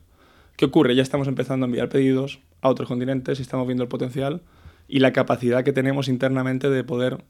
¿Qué 0.58 0.65
ocurre? 0.65 0.93
Ya 0.93 1.01
estamos 1.01 1.28
empezando 1.28 1.65
a 1.65 1.67
enviar 1.67 1.89
pedidos 1.89 2.39
a 2.62 2.69
otros 2.69 2.88
continentes 2.88 3.39
y 3.39 3.41
estamos 3.41 3.65
viendo 3.65 3.82
el 3.82 3.89
potencial 3.89 4.43
y 4.88 5.00
la 5.00 5.13
capacidad 5.13 5.63
que 5.63 5.74
tenemos 5.74 6.08
internamente 6.08 6.69
de 6.69 6.84
poder 6.84 7.24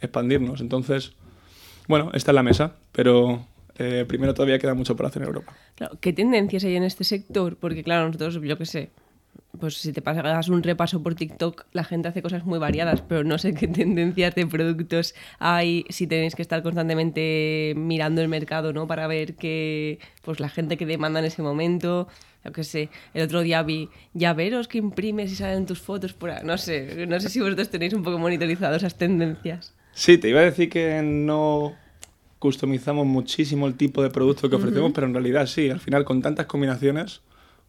expandirnos. 0.00 0.60
Entonces, 0.60 1.12
bueno, 1.88 2.10
está 2.14 2.30
en 2.32 2.36
la 2.36 2.42
mesa, 2.42 2.76
pero 2.92 3.46
eh, 3.78 4.04
primero 4.06 4.34
todavía 4.34 4.58
queda 4.58 4.74
mucho 4.74 4.96
por 4.96 5.06
hacer 5.06 5.22
en 5.22 5.28
Europa. 5.28 5.54
¿Qué 6.00 6.12
tendencias 6.12 6.64
hay 6.64 6.76
en 6.76 6.84
este 6.84 7.04
sector? 7.04 7.56
Porque 7.56 7.82
claro, 7.82 8.06
nosotros, 8.06 8.40
yo 8.42 8.56
qué 8.56 8.66
sé, 8.66 8.90
pues 9.58 9.78
si 9.78 9.92
te 9.92 10.02
pasas 10.02 10.48
un 10.48 10.62
repaso 10.62 11.02
por 11.02 11.14
TikTok, 11.14 11.64
la 11.72 11.84
gente 11.84 12.08
hace 12.08 12.22
cosas 12.22 12.44
muy 12.44 12.58
variadas, 12.58 13.02
pero 13.02 13.24
no 13.24 13.38
sé 13.38 13.54
qué 13.54 13.66
tendencias 13.68 14.34
de 14.34 14.46
productos 14.46 15.14
hay, 15.38 15.84
si 15.88 16.06
tenéis 16.06 16.34
que 16.34 16.42
estar 16.42 16.62
constantemente 16.62 17.74
mirando 17.76 18.20
el 18.22 18.28
mercado, 18.28 18.72
¿no? 18.72 18.86
Para 18.86 19.06
ver 19.06 19.34
que, 19.34 19.98
pues 20.22 20.40
la 20.40 20.48
gente 20.48 20.76
que 20.76 20.86
demanda 20.86 21.20
en 21.20 21.26
ese 21.26 21.42
momento, 21.42 22.08
yo 22.44 22.52
qué 22.52 22.64
sé, 22.64 22.88
el 23.14 23.22
otro 23.22 23.40
día 23.40 23.62
vi 23.62 23.88
llaveros 24.14 24.68
que 24.68 24.78
imprimes 24.78 25.32
y 25.32 25.36
salen 25.36 25.66
tus 25.66 25.80
fotos 25.80 26.12
por 26.12 26.30
ahí, 26.30 26.44
no 26.44 26.56
sé, 26.58 27.06
no 27.06 27.20
sé 27.20 27.28
si 27.28 27.40
vosotros 27.40 27.68
tenéis 27.68 27.92
un 27.92 28.02
poco 28.02 28.18
monitorizado 28.18 28.76
esas 28.76 28.96
tendencias. 28.96 29.74
Sí, 29.92 30.18
te 30.18 30.28
iba 30.28 30.40
a 30.40 30.44
decir 30.44 30.70
que 30.70 31.02
no 31.02 31.74
customizamos 32.38 33.06
muchísimo 33.06 33.66
el 33.66 33.74
tipo 33.74 34.02
de 34.02 34.10
producto 34.10 34.48
que 34.48 34.56
ofrecemos, 34.56 34.92
pero 34.94 35.06
en 35.06 35.12
realidad 35.12 35.46
sí, 35.46 35.68
al 35.68 35.80
final 35.80 36.04
con 36.04 36.22
tantas 36.22 36.46
combinaciones 36.46 37.20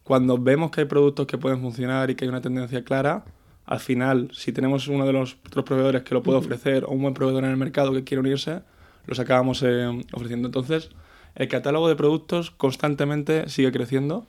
cuando 0.03 0.37
vemos 0.37 0.71
que 0.71 0.81
hay 0.81 0.87
productos 0.87 1.27
que 1.27 1.37
pueden 1.37 1.61
funcionar 1.61 2.09
y 2.09 2.15
que 2.15 2.25
hay 2.25 2.29
una 2.29 2.41
tendencia 2.41 2.83
clara, 2.83 3.25
al 3.65 3.79
final, 3.79 4.29
si 4.33 4.51
tenemos 4.51 4.87
uno 4.87 5.05
de 5.05 5.13
los 5.13 5.37
otros 5.45 5.63
proveedores 5.63 6.01
que 6.03 6.13
lo 6.13 6.23
puede 6.23 6.39
ofrecer 6.39 6.85
o 6.85 6.89
un 6.89 7.01
buen 7.01 7.13
proveedor 7.13 7.43
en 7.43 7.51
el 7.51 7.57
mercado 7.57 7.93
que 7.93 8.03
quiere 8.03 8.19
unirse, 8.19 8.61
los 9.05 9.19
acabamos 9.19 9.63
eh, 9.63 9.87
ofreciendo. 10.11 10.47
Entonces, 10.47 10.89
el 11.35 11.47
catálogo 11.47 11.87
de 11.87 11.95
productos 11.95 12.51
constantemente 12.51 13.47
sigue 13.49 13.71
creciendo 13.71 14.27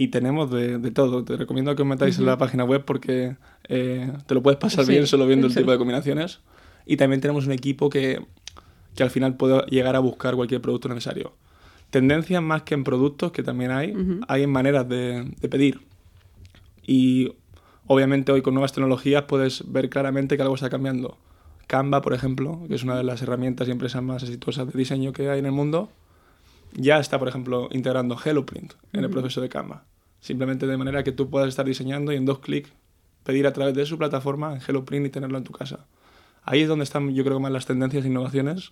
y 0.00 0.08
tenemos 0.08 0.50
de, 0.50 0.78
todo. 0.92 1.24
Te 1.24 1.36
recomiendo 1.36 1.76
que 1.76 1.82
os 1.82 1.88
metáis 1.88 2.18
en 2.18 2.26
la 2.26 2.38
página 2.38 2.64
web 2.64 2.84
porque 2.84 3.36
eh, 3.68 4.10
te 4.26 4.34
lo 4.34 4.42
puedes 4.42 4.58
pasar 4.58 4.86
bien 4.86 5.06
solo 5.06 5.26
viendo 5.26 5.46
el 5.46 5.54
tipo 5.54 5.70
de 5.70 5.76
combinaciones. 5.76 6.40
Y 6.86 6.96
también 6.96 7.20
tenemos 7.20 7.46
un 7.46 7.52
equipo 7.52 7.90
que, 7.90 8.24
que 8.94 9.02
al 9.02 9.10
final 9.10 9.36
puede 9.36 9.62
llegar 9.66 9.96
a 9.96 9.98
buscar 9.98 10.36
cualquier 10.36 10.62
producto 10.62 10.88
necesario 10.88 11.34
tendencias 11.90 12.42
más 12.42 12.62
que 12.62 12.74
en 12.74 12.84
productos, 12.84 13.32
que 13.32 13.42
también 13.42 13.72
hay, 13.72 13.94
hay 14.28 14.44
en 14.44 14.50
maneras 14.50 14.88
de, 14.88 15.34
pedir. 15.50 15.80
Y 16.86 17.34
obviamente 17.86 18.32
hoy 18.32 18.42
con 18.42 18.54
nuevas 18.54 18.72
tecnologías 18.72 19.24
puedes 19.24 19.70
ver 19.70 19.90
claramente 19.90 20.36
que 20.36 20.42
algo 20.42 20.54
está 20.54 20.70
cambiando. 20.70 21.18
Canva, 21.66 22.00
por 22.00 22.14
ejemplo, 22.14 22.62
que 22.68 22.74
es 22.74 22.82
una 22.82 22.96
de 22.96 23.04
las 23.04 23.22
herramientas 23.22 23.68
y 23.68 23.70
empresas 23.70 24.02
más 24.02 24.22
exitosas 24.22 24.72
de 24.72 24.78
diseño 24.78 25.12
que 25.12 25.28
hay 25.28 25.38
en 25.40 25.46
el 25.46 25.52
mundo, 25.52 25.90
ya 26.72 26.98
está, 26.98 27.18
por 27.18 27.28
ejemplo, 27.28 27.68
integrando 27.72 28.16
HelloPrint 28.16 28.72
en 28.92 29.04
el 29.04 29.10
proceso 29.10 29.40
de 29.40 29.48
Canva. 29.48 29.84
Simplemente 30.20 30.66
de 30.66 30.76
manera 30.76 31.02
que 31.02 31.12
tú 31.12 31.30
puedas 31.30 31.48
estar 31.48 31.66
diseñando 31.66 32.12
y 32.12 32.16
en 32.16 32.26
dos 32.26 32.40
clics 32.40 32.70
pedir 33.24 33.46
a 33.46 33.52
través 33.52 33.74
de 33.74 33.86
su 33.86 33.98
plataforma 33.98 34.54
en 34.54 34.60
HelloPrint 34.60 35.06
y 35.06 35.10
tenerlo 35.10 35.38
en 35.38 35.44
tu 35.44 35.52
casa. 35.52 35.86
Ahí 36.42 36.62
es 36.62 36.68
donde 36.68 36.84
están, 36.84 37.14
yo 37.14 37.24
creo, 37.24 37.40
más 37.40 37.52
las 37.52 37.66
tendencias 37.66 38.04
e 38.04 38.08
innovaciones. 38.08 38.70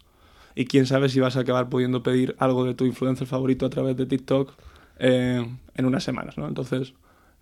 Y 0.55 0.65
quién 0.65 0.87
sabe 0.87 1.09
si 1.09 1.21
vas 1.21 1.37
a 1.37 1.41
acabar 1.41 1.69
pudiendo 1.69 2.03
pedir 2.03 2.35
algo 2.39 2.65
de 2.65 2.75
tu 2.75 2.85
influencer 2.85 3.27
favorito 3.27 3.67
a 3.67 3.71
través 3.71 3.97
de 3.97 4.07
TikTok 4.07 4.53
eh, 4.99 5.47
en 5.75 5.85
unas 5.85 6.03
semanas, 6.03 6.37
¿no? 6.39 6.49
Entonces, 6.49 6.95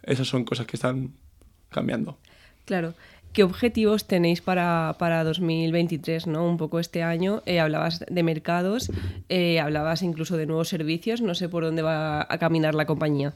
esas 0.02 0.28
son 0.28 0.44
cosas 0.44 0.66
que 0.66 0.76
están 0.76 1.12
cambiando. 1.70 2.18
Claro. 2.64 2.94
¿Qué 3.32 3.42
objetivos 3.42 4.06
tenéis 4.06 4.40
para, 4.40 4.96
para 4.98 5.22
2023, 5.22 6.26
¿no? 6.26 6.46
Un 6.46 6.56
poco 6.56 6.78
este 6.80 7.02
año. 7.02 7.42
Eh, 7.46 7.60
hablabas 7.60 8.04
de 8.08 8.22
mercados, 8.22 8.90
eh, 9.28 9.60
hablabas 9.60 10.02
incluso 10.02 10.36
de 10.36 10.46
nuevos 10.46 10.68
servicios. 10.68 11.20
No 11.20 11.34
sé 11.34 11.48
por 11.48 11.62
dónde 11.62 11.82
va 11.82 12.22
a 12.22 12.38
caminar 12.38 12.74
la 12.74 12.86
compañía. 12.86 13.34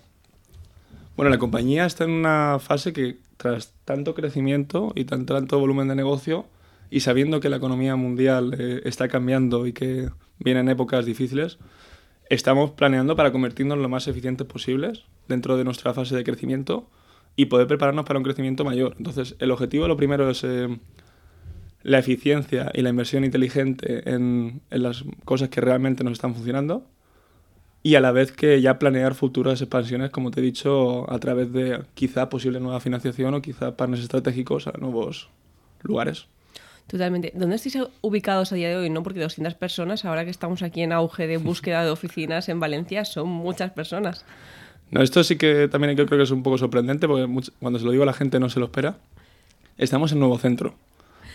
Bueno, 1.21 1.29
la 1.33 1.39
compañía 1.39 1.85
está 1.85 2.05
en 2.05 2.13
una 2.13 2.57
fase 2.61 2.95
que, 2.95 3.19
tras 3.37 3.75
tanto 3.85 4.15
crecimiento 4.15 4.91
y 4.95 5.05
tan, 5.05 5.27
tanto 5.27 5.59
volumen 5.59 5.87
de 5.87 5.95
negocio, 5.95 6.47
y 6.91 7.01
sabiendo 7.01 7.41
que 7.41 7.51
la 7.51 7.59
economía 7.59 7.95
mundial 7.95 8.57
eh, 8.59 8.81
está 8.87 9.09
cambiando 9.09 9.67
y 9.67 9.75
que 9.75 10.09
vienen 10.39 10.71
épocas 10.71 11.05
difíciles, 11.05 11.59
estamos 12.31 12.71
planeando 12.71 13.17
para 13.17 13.33
convertirnos 13.33 13.77
lo 13.77 13.91
más 13.91 14.09
eficientes 14.09 14.47
posibles 14.47 15.05
dentro 15.29 15.59
de 15.59 15.65
nuestra 15.65 15.93
fase 15.93 16.17
de 16.17 16.25
crecimiento 16.25 16.89
y 17.37 17.45
poder 17.45 17.67
prepararnos 17.67 18.07
para 18.07 18.19
un 18.19 18.25
crecimiento 18.25 18.65
mayor. 18.65 18.95
Entonces, 18.97 19.37
el 19.41 19.51
objetivo 19.51 19.89
lo 19.89 19.99
primero 19.99 20.31
es 20.31 20.43
eh, 20.43 20.75
la 21.83 21.99
eficiencia 21.99 22.73
y 22.73 22.81
la 22.81 22.89
inversión 22.89 23.27
inteligente 23.27 24.09
en, 24.09 24.63
en, 24.71 24.83
las 24.83 25.05
cosas 25.27 25.51
que 25.51 25.61
realmente 25.61 26.03
nos 26.03 26.15
están 26.15 26.35
funcionando 26.35 26.87
y 27.83 27.95
a 27.95 28.01
la 28.01 28.13
vez 28.13 28.33
que 28.33 28.61
ya 28.61 28.79
planear 28.79 29.15
futuras 29.15 29.61
expansiones, 29.61 30.11
como 30.11 30.31
te 30.31 30.41
he 30.41 30.43
dicho, 30.43 31.11
a 31.11 31.19
través 31.19 31.53
de 31.53 31.83
quizá 31.95 32.29
posible 32.29 32.61
nueva 32.61 32.81
financiación 32.81 33.35
o 33.35 33.43
quizá 33.43 33.77
partners 33.77 34.03
estratégicos 34.03 34.67
a 34.67 34.73
nuevos 34.73 35.31
lugares. 35.83 36.27
Totalmente. 36.87 37.33
¿Dónde 37.35 37.57
estáis 37.57 37.79
ubicados 38.01 38.53
a 38.53 38.57
día 38.57 38.69
de 38.69 38.77
hoy? 38.77 38.91
No, 38.91 39.03
porque 39.03 39.21
200 39.21 39.55
personas, 39.55 40.05
ahora 40.05 40.25
que 40.25 40.31
estamos 40.31 40.63
aquí 40.63 40.83
en 40.83 40.93
auge 40.93 41.27
de 41.27 41.37
búsqueda 41.39 41.85
de 41.85 41.91
oficinas 41.91 42.49
en 42.49 42.61
Valencia, 42.61 43.05
son 43.05 43.29
muchas 43.29 43.71
personas. 43.71 44.25
No, 44.91 45.01
esto 45.01 45.23
sí 45.23 45.37
que 45.37 45.69
también 45.69 45.95
creo 45.95 46.07
que 46.07 46.21
es 46.21 46.33
un 46.33 46.43
poco 46.43 46.59
sorprendente 46.59 47.07
porque 47.07 47.29
cuando 47.61 47.79
se 47.79 47.85
lo 47.85 47.93
digo 47.93 48.03
a 48.03 48.07
la 48.07 48.13
gente 48.13 48.41
no 48.41 48.51
se 48.51 48.59
lo 48.59 48.67
espera. 48.67 48.97
Estamos 49.79 50.13
en 50.13 50.19
Nuevo 50.19 50.37
Centro. 50.39 50.75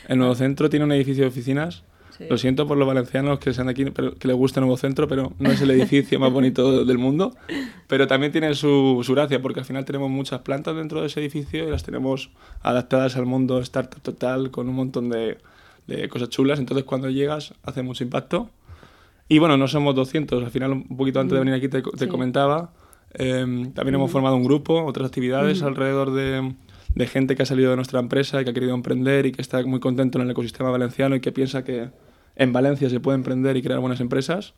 El 0.09 0.19
Nuevo 0.19 0.35
Centro 0.35 0.69
tiene 0.69 0.85
un 0.85 0.91
edificio 0.91 1.23
de 1.23 1.29
oficinas. 1.29 1.83
Sí. 2.17 2.25
Lo 2.29 2.37
siento 2.37 2.67
por 2.67 2.77
los 2.77 2.87
valencianos 2.87 3.39
que 3.39 3.53
sean 3.53 3.69
aquí, 3.69 3.85
pero 3.85 4.15
que 4.15 4.27
les 4.27 4.37
guste 4.37 4.59
Nuevo 4.59 4.77
Centro, 4.77 5.07
pero 5.07 5.33
no 5.39 5.51
es 5.51 5.61
el 5.61 5.71
edificio 5.71 6.19
más 6.19 6.31
bonito 6.31 6.85
del 6.85 6.97
mundo. 6.97 7.35
Pero 7.87 8.07
también 8.07 8.31
tiene 8.31 8.53
su, 8.55 9.01
su, 9.03 9.13
gracia 9.13 9.41
porque 9.41 9.59
al 9.59 9.65
final 9.65 9.85
tenemos 9.85 10.09
muchas 10.09 10.41
plantas 10.41 10.75
dentro 10.75 11.01
de 11.01 11.07
ese 11.07 11.19
edificio 11.19 11.67
y 11.67 11.71
las 11.71 11.83
tenemos 11.83 12.31
adaptadas 12.61 13.15
al 13.17 13.25
mundo 13.25 13.59
startup 13.59 14.01
total 14.01 14.51
con 14.51 14.69
un 14.69 14.75
montón 14.75 15.09
de, 15.09 15.37
de 15.87 16.07
cosas 16.09 16.29
chulas. 16.29 16.59
Entonces 16.59 16.85
cuando 16.85 17.09
llegas 17.09 17.53
hace 17.63 17.83
mucho 17.83 18.03
impacto. 18.03 18.49
Y 19.27 19.39
bueno, 19.39 19.57
no 19.57 19.67
somos 19.67 19.95
200. 19.95 20.43
Al 20.43 20.51
final, 20.51 20.71
un 20.71 20.97
poquito 20.97 21.19
antes 21.19 21.33
de 21.33 21.39
venir 21.39 21.55
aquí 21.55 21.67
te, 21.67 21.81
te 21.81 22.05
sí. 22.05 22.07
comentaba 22.07 22.71
eh, 23.17 23.71
también 23.73 23.95
hemos 23.95 24.11
formado 24.11 24.35
un 24.35 24.43
grupo, 24.43 24.83
otras 24.83 25.07
actividades 25.07 25.63
alrededor 25.63 26.11
de, 26.11 26.53
de, 26.95 27.07
gente 27.07 27.35
que 27.35 27.43
ha 27.43 27.45
salido 27.45 27.69
de 27.69 27.75
nuestra 27.75 27.99
empresa 27.99 28.41
y 28.41 28.43
que 28.43 28.51
ha 28.51 28.53
querido 28.53 28.73
emprender 28.73 29.25
y 29.25 29.31
que 29.31 29.41
está 29.41 29.61
muy 29.63 29.79
contento 29.79 30.17
en 30.17 30.25
el 30.25 30.31
ecosistema 30.31 30.71
valenciano 30.71 31.15
y 31.15 31.19
que 31.19 31.31
piensa 31.31 31.63
que 31.63 31.89
en 32.35 32.53
Valencia 32.53 32.89
se 32.89 32.99
puede 32.99 33.15
emprender 33.17 33.57
y 33.57 33.61
crear 33.61 33.79
buenas 33.79 33.99
empresas. 33.99 34.53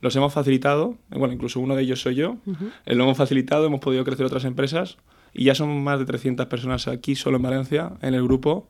Los 0.00 0.14
hemos 0.14 0.32
facilitado, 0.32 0.96
bueno, 1.10 1.34
incluso 1.34 1.60
uno 1.60 1.74
de 1.74 1.82
ellos 1.82 2.00
soy 2.00 2.14
yo, 2.14 2.36
uh 2.46 2.52
-huh. 2.52 2.94
lo 2.94 3.04
hemos 3.04 3.16
facilitado, 3.16 3.66
hemos 3.66 3.80
podido 3.80 4.04
crecer 4.04 4.26
otras 4.26 4.44
empresas 4.44 4.98
y 5.34 5.44
ya 5.44 5.54
son 5.54 5.82
más 5.82 5.98
de 5.98 6.04
300 6.04 6.46
personas 6.46 6.88
aquí 6.88 7.14
solo 7.14 7.36
en 7.36 7.42
Valencia, 7.42 7.92
en 8.00 8.14
el 8.14 8.22
grupo, 8.22 8.68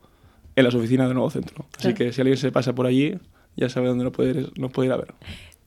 en 0.55 0.63
las 0.63 0.73
oficinas 0.75 1.07
de 1.07 1.13
Nuevo 1.13 1.29
Centro. 1.29 1.65
Así 1.77 1.93
que 1.93 2.11
si 2.11 2.21
alguien 2.21 2.37
se 2.37 2.51
pasa 2.51 2.73
por 2.73 2.85
allí, 2.85 3.15
ya 3.55 3.69
sabe 3.69 3.87
dónde 3.87 4.03
nos 4.03 4.13
puede 4.13 4.31
ir, 4.31 4.51
nos 4.57 4.71
puede 4.71 4.87
ir 4.87 4.93
a 4.93 4.97
ver. 4.97 5.13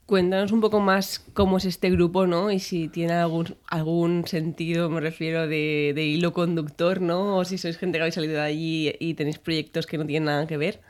Cuéntanos 0.06 0.52
un 0.52 0.60
poco 0.60 0.80
más 0.80 1.24
cómo 1.32 1.58
es 1.58 1.64
este 1.64 1.90
grupo, 1.90 2.26
¿no? 2.26 2.50
Y 2.50 2.58
si 2.58 2.88
tiene 2.88 3.14
algún, 3.14 3.54
algún 3.68 4.26
sentido, 4.26 4.90
me 4.90 5.00
refiero, 5.00 5.46
de, 5.46 5.92
de, 5.94 6.04
hilo 6.04 6.32
conductor, 6.32 7.00
¿no? 7.00 7.36
O 7.36 7.44
si 7.44 7.56
sois 7.56 7.78
gente 7.78 7.98
que 7.98 8.02
habéis 8.02 8.16
salido 8.16 8.34
de 8.34 8.40
allí 8.40 8.92
y 8.98 9.14
tenéis 9.14 9.38
proyectos 9.38 9.86
que 9.86 9.98
no 9.98 10.04
tienen 10.04 10.26
nada 10.26 10.46
que 10.46 10.56
ver. 10.56 10.80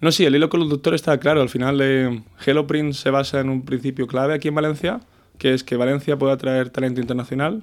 No, 0.00 0.12
sí, 0.12 0.24
el 0.24 0.36
hilo 0.36 0.50
conductor 0.50 0.94
está 0.94 1.18
claro. 1.18 1.40
Al 1.40 1.48
final, 1.48 1.80
eh, 1.80 2.22
HelloPrint 2.44 2.92
se 2.92 3.10
basa 3.10 3.40
en 3.40 3.48
un 3.48 3.64
principio 3.64 4.06
clave 4.06 4.34
aquí 4.34 4.48
en 4.48 4.54
Valencia, 4.54 5.00
que 5.38 5.54
es 5.54 5.64
que 5.64 5.76
Valencia 5.76 6.18
puede 6.18 6.34
atraer 6.34 6.70
talento 6.70 7.00
internacional. 7.00 7.62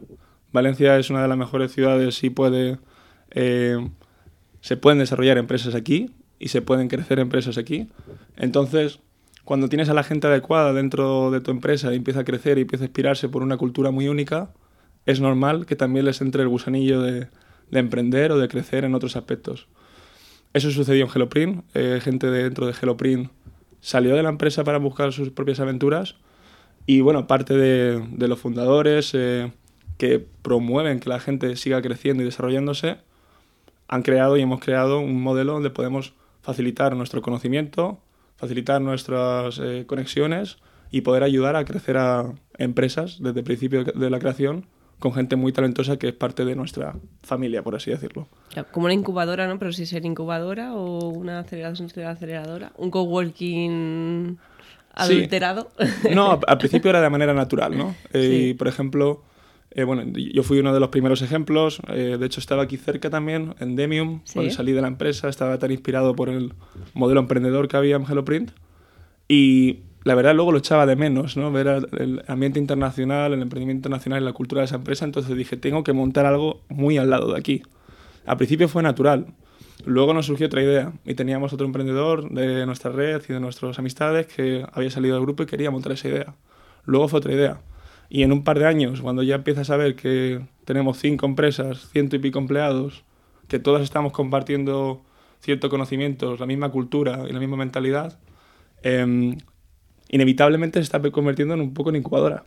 Valencia 0.52 0.98
es 0.98 1.10
una 1.10 1.22
de 1.22 1.28
las 1.28 1.38
mejores 1.38 1.72
ciudades 1.72 2.24
y 2.24 2.30
puede, 2.30 2.80
eh, 3.32 3.78
se 4.62 4.78
pueden 4.78 5.00
desarrollar 5.00 5.38
empresas 5.38 5.76
aquí 5.76 6.12
y 6.40 6.50
se 6.50 6.62
pueden 6.62 6.88
crecer 6.88 7.20
empresas 7.20 7.58
aquí. 7.58 7.88
Entonces, 8.36 9.00
cuando 9.44 9.70
tienes 9.70 9.90
a 9.90 9.94
la 9.94 10.04
gente 10.04 10.28
adecuada 10.28 10.74
dentro 10.74 11.32
de 11.32 11.42
tu 11.42 11.52
empresa 11.52 11.92
y 11.94 11.98
empieza 11.98 12.22
a 12.22 12.24
crecer 12.24 12.58
y 12.58 12.62
empieza 12.62 12.86
a 12.86 12.88
inspirarse 12.88 13.30
por 13.30 13.44
una 13.44 13.58
cultura 13.58 13.92
muy 13.92 14.08
única, 14.08 14.52
es 15.06 15.20
normal 15.20 15.66
que 15.66 15.76
también 15.76 16.06
les 16.06 16.22
entre 16.22 16.44
el 16.44 16.50
gusanillo 16.50 17.02
de, 17.02 17.28
de 17.72 17.80
emprender 17.80 18.32
o 18.32 18.38
de 18.38 18.48
crecer 18.48 18.86
en 18.86 18.96
otros 18.96 19.16
aspectos. 19.16 19.68
Eso 20.54 20.70
sucedió 20.72 21.06
en 21.06 21.12
HelloPrint. 21.12 21.64
Eh, 21.74 22.00
gente 22.02 22.28
dentro 22.28 22.68
de 22.68 22.74
HelloPrint 22.74 23.32
salió 23.82 24.16
de 24.16 24.24
la 24.24 24.30
empresa 24.30 24.64
para 24.64 24.78
buscar 24.78 25.12
sus 25.12 25.30
propias 25.32 25.60
aventuras 25.60 26.16
y 26.86 27.02
bueno, 27.02 27.28
parte 27.28 27.56
de, 27.56 28.06
de 28.12 28.28
los 28.28 28.40
fundadores 28.40 29.12
eh, 29.14 29.52
que 29.98 30.26
promueven 30.42 31.00
que 31.00 31.10
la 31.10 31.20
gente 31.20 31.56
siga 31.56 31.82
creciendo 31.82 32.24
y 32.24 32.26
desarrollándose 32.26 32.98
han 33.88 34.04
creado 34.04 34.38
y 34.38 34.42
hemos 34.42 34.60
creado 34.60 35.00
un 35.00 35.22
modelo 35.22 35.54
donde 35.54 35.70
podemos 35.70 36.14
facilitar 36.42 36.96
nuestro 36.96 37.22
conocimiento, 37.22 38.00
facilitar 38.36 38.82
nuestras 38.82 39.60
eh, 39.60 39.86
conexiones 39.88 40.58
y 40.92 41.02
poder 41.02 41.24
ayudar 41.24 41.56
a 41.56 41.66
crecer 41.66 41.98
a 41.98 42.34
empresas 42.58 43.18
desde 43.20 43.40
el 43.40 43.46
principio 43.46 43.84
de 43.84 44.10
la 44.10 44.20
creación 44.20 44.68
con 45.00 45.14
gente 45.14 45.36
muy 45.36 45.52
talentosa 45.52 45.98
que 45.98 46.08
es 46.08 46.14
parte 46.14 46.46
de 46.46 46.56
nuestra 46.56 46.96
familia, 47.24 47.62
por 47.62 47.76
así 47.76 47.92
decirlo. 47.92 48.30
Como 48.72 48.86
una 48.86 48.94
incubadora, 48.94 49.48
¿no? 49.48 49.60
Pero 49.60 49.74
si 49.74 49.86
ser 49.86 50.06
incubadora 50.06 50.74
o 50.76 51.10
una 51.10 51.40
aceleradora, 51.40 52.12
aceleradora, 52.12 52.72
un 52.78 52.90
coworking 52.90 54.38
adulterado. 54.94 55.72
Sí. 55.78 56.10
No, 56.14 56.40
al 56.48 56.58
principio 56.58 56.90
era 56.90 57.02
de 57.02 57.10
manera 57.10 57.34
natural, 57.34 57.78
¿no? 57.78 57.96
Eh, 58.14 58.52
sí. 58.52 58.54
por 58.54 58.70
ejemplo, 58.70 59.24
eh, 59.76 59.84
bueno, 59.84 60.04
yo 60.16 60.44
fui 60.44 60.60
uno 60.60 60.74
de 60.74 60.80
los 60.80 60.90
primeros 60.90 61.22
ejemplos. 61.22 61.80
Eh, 61.88 62.18
de 62.20 62.26
hecho, 62.26 62.40
estaba 62.40 62.64
aquí 62.64 62.78
cerca 62.78 63.10
también, 63.10 63.56
en 63.60 63.76
Demium, 63.76 64.22
¿Sí? 64.24 64.34
cuando 64.36 64.54
salí 64.54 64.72
de 64.72 64.82
la 64.82 64.88
empresa. 64.88 65.30
Estaba 65.30 65.58
tan 65.58 65.72
inspirado 65.72 66.16
por 66.16 66.30
el 66.30 66.54
modelo 66.94 67.20
emprendedor 67.20 67.68
que 67.68 67.78
había 67.78 67.96
en 67.96 68.06
HelloPrint. 68.06 68.52
Y 69.28 69.80
la 70.04 70.14
verdad, 70.14 70.36
luego 70.36 70.52
lo 70.52 70.60
echaba 70.60 70.86
de 70.86 70.96
menos, 70.96 71.38
¿no? 71.38 71.52
Ver 71.52 71.88
el 71.98 72.24
ambiente 72.28 72.60
internacional, 72.60 73.34
el 73.34 73.42
emprendimiento 73.42 73.80
internacional 73.80 74.22
y 74.22 74.26
la 74.26 74.34
cultura 74.34 74.62
de 74.62 74.66
esa 74.66 74.76
empresa. 74.76 75.06
Entonces 75.06 75.36
dije, 75.36 75.58
tengo 75.58 75.84
que 75.84 75.94
montar 75.94 76.28
algo 76.28 76.62
muy 76.70 76.98
al 76.98 77.10
lado 77.10 77.32
de 77.32 77.40
aquí. 77.40 77.64
Al 78.26 78.38
principio 78.38 78.68
fue 78.68 78.84
natural. 78.84 79.28
Luego 79.86 80.14
nos 80.14 80.28
surgió 80.28 80.46
otra 80.48 80.62
idea 80.62 80.94
y 81.04 81.16
teníamos 81.16 81.52
otro 81.52 81.66
emprendedor 81.66 82.30
de 82.30 82.66
nuestra 82.68 82.92
red 82.92 83.22
y 83.28 83.34
de 83.34 83.40
nuestras 83.40 83.80
amistades 83.80 84.28
que 84.28 84.66
había 84.72 84.92
salido 84.92 85.16
del 85.16 85.24
grupo 85.24 85.44
y 85.44 85.46
quería 85.46 85.72
montar 85.72 85.94
esa 85.94 86.08
idea. 86.08 86.36
Luego 86.86 87.08
fue 87.08 87.20
otra 87.20 87.34
idea 87.34 87.60
y 88.14 88.22
en 88.22 88.32
un 88.32 88.44
par 88.44 88.60
de 88.60 88.68
años, 88.68 89.02
cuando 89.02 89.24
ya 89.24 89.34
empiezas 89.34 89.72
a 89.72 89.76
ver 89.76 89.96
que 89.96 90.40
tenemos 90.66 91.00
cinco 91.00 91.26
empresas, 91.26 91.90
ciento 91.92 92.16
y 92.16 92.20
pico 92.20 92.38
empleados, 92.38 93.04
que 93.48 93.58
todas 93.58 93.82
estamos 93.82 94.14
compartiendo 94.14 95.02
ciertos 95.40 95.72
conocimientos, 95.72 96.40
la 96.40 96.46
misma 96.46 96.70
cultura 96.70 97.26
y 97.28 97.34
la 97.34 97.40
misma 97.40 97.58
mentalidad, 97.58 98.20
eh, 98.84 99.36
inevitablemente 100.10 100.78
se 100.78 100.84
está 100.84 101.02
convirtiendo 101.12 101.56
en 101.56 101.62
un 101.62 101.74
poco 101.74 101.90
en 101.90 101.96
incubadora. 101.96 102.46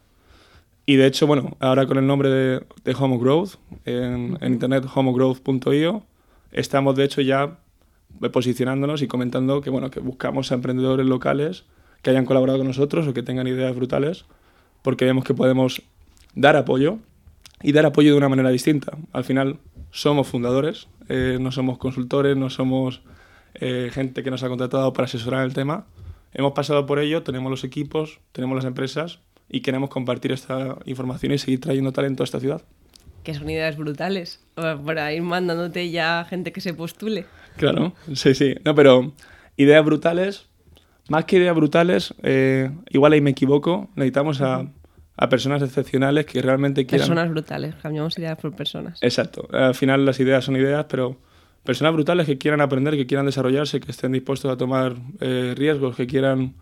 Y 0.87 0.95
de 0.95 1.07
hecho, 1.09 1.27
bueno, 1.27 1.57
ahora 1.59 1.85
con 1.89 1.99
el 1.99 2.07
nombre 2.07 2.29
de, 2.29 2.63
de 2.85 2.97
Homo 2.97 3.19
Growth, 3.19 3.55
en, 3.85 4.39
en 4.41 4.53
internet 4.53 4.85
homogrowth.io, 4.95 6.05
estamos 6.53 6.95
de 6.95 7.03
hecho 7.03 7.23
ya 7.23 7.59
posicionándonos 8.33 9.03
y 9.03 9.09
comentando 9.09 9.61
que, 9.63 9.71
bueno, 9.71 9.91
que 9.91 9.99
buscamos 9.99 10.53
a 10.53 10.55
emprendedores 10.55 11.07
locales 11.07 11.65
que 12.03 12.11
hayan 12.11 12.25
colaborado 12.25 12.59
con 12.59 12.69
nosotros 12.69 13.09
o 13.09 13.13
que 13.13 13.25
tengan 13.25 13.49
ideas 13.49 13.75
brutales 13.75 14.27
porque 14.87 15.05
vemos 15.05 15.25
que 15.25 15.35
podemos 15.35 15.83
dar 16.37 16.55
apoyo 16.55 17.01
y 17.61 17.73
dar 17.73 17.87
apoyo 17.87 18.13
de 18.13 18.19
una 18.19 18.29
manera 18.29 18.51
distinta. 18.51 18.97
Al 19.13 19.25
final 19.25 19.59
somos 19.91 20.29
fundadores, 20.29 20.87
eh, 21.09 21.39
no 21.41 21.51
somos 21.51 21.77
consultores, 21.77 22.37
no 22.37 22.51
somos 22.51 23.03
eh, 23.55 23.91
gente 23.93 24.23
que 24.23 24.31
nos 24.31 24.45
ha 24.45 24.49
contratado 24.49 24.93
para 24.93 25.07
asesorar 25.07 25.45
el 25.45 25.55
tema. 25.55 25.87
Hemos 26.33 26.53
pasado 26.53 26.87
por 26.87 27.01
ello, 27.01 27.25
tenemos 27.25 27.51
los 27.51 27.65
equipos, 27.65 28.21
tenemos 28.31 28.55
las 28.55 28.65
empresas 28.65 29.19
y 29.49 29.63
queremos 29.63 29.91
compartir 29.91 30.31
esta 30.31 30.79
información 30.85 31.33
y 31.33 31.39
seguir 31.39 31.61
trayendo 31.61 31.91
talento 31.91 32.23
a 32.23 32.25
esta 32.25 32.39
ciudad. 32.39 32.63
Que 33.25 33.35
son 33.35 33.51
ideas 33.51 33.77
brutales, 33.77 34.39
para 34.55 35.13
ir 35.13 35.23
mandándote 35.23 35.91
ya 35.91 36.25
gente 36.31 36.53
que 36.53 36.61
se 36.61 36.75
postule. 36.75 37.27
Claro, 37.57 37.93
sí, 38.15 38.37
sí. 38.37 38.55
No, 38.65 38.77
pero 38.77 39.15
ideas 39.57 39.85
brutales 39.85 40.47
más 41.09 41.25
que 41.25 41.37
ideas 41.37 41.55
brutales, 41.55 42.15
eh, 42.23 42.71
igual 42.91 43.13
ahí 43.13 43.21
me 43.21 43.31
equivoco, 43.31 43.89
necesitamos 43.95 44.41
a, 44.41 44.67
a 45.17 45.29
personas 45.29 45.63
excepcionales 45.63 46.27
que 46.27 46.43
realmente 46.43 46.87
quieran... 46.87 47.09
Personas 47.09 47.31
brutales, 47.31 47.75
cambiamos 47.77 48.19
ideas 48.19 48.39
por 48.39 48.55
personas. 48.55 48.99
Exacto. 49.03 49.49
Al 49.53 49.75
final 49.75 50.05
las 50.05 50.21
ideas 50.21 50.45
son 50.45 50.57
ideas, 50.57 50.87
pero 50.89 51.17
personas 51.65 51.95
brutales 51.95 52.27
que 52.27 52.39
quieran 52.39 52.61
aprender, 52.61 52.97
que 52.97 53.07
quieran 53.07 53.27
desarrollarse, 53.27 53.81
que 53.81 53.91
estén 53.91 54.13
dispuestos 54.13 54.51
a 54.51 54.57
tomar 54.57 54.97
eh, 55.21 55.55
riesgos, 55.57 55.97
que 55.97 56.07
quieran 56.07 56.55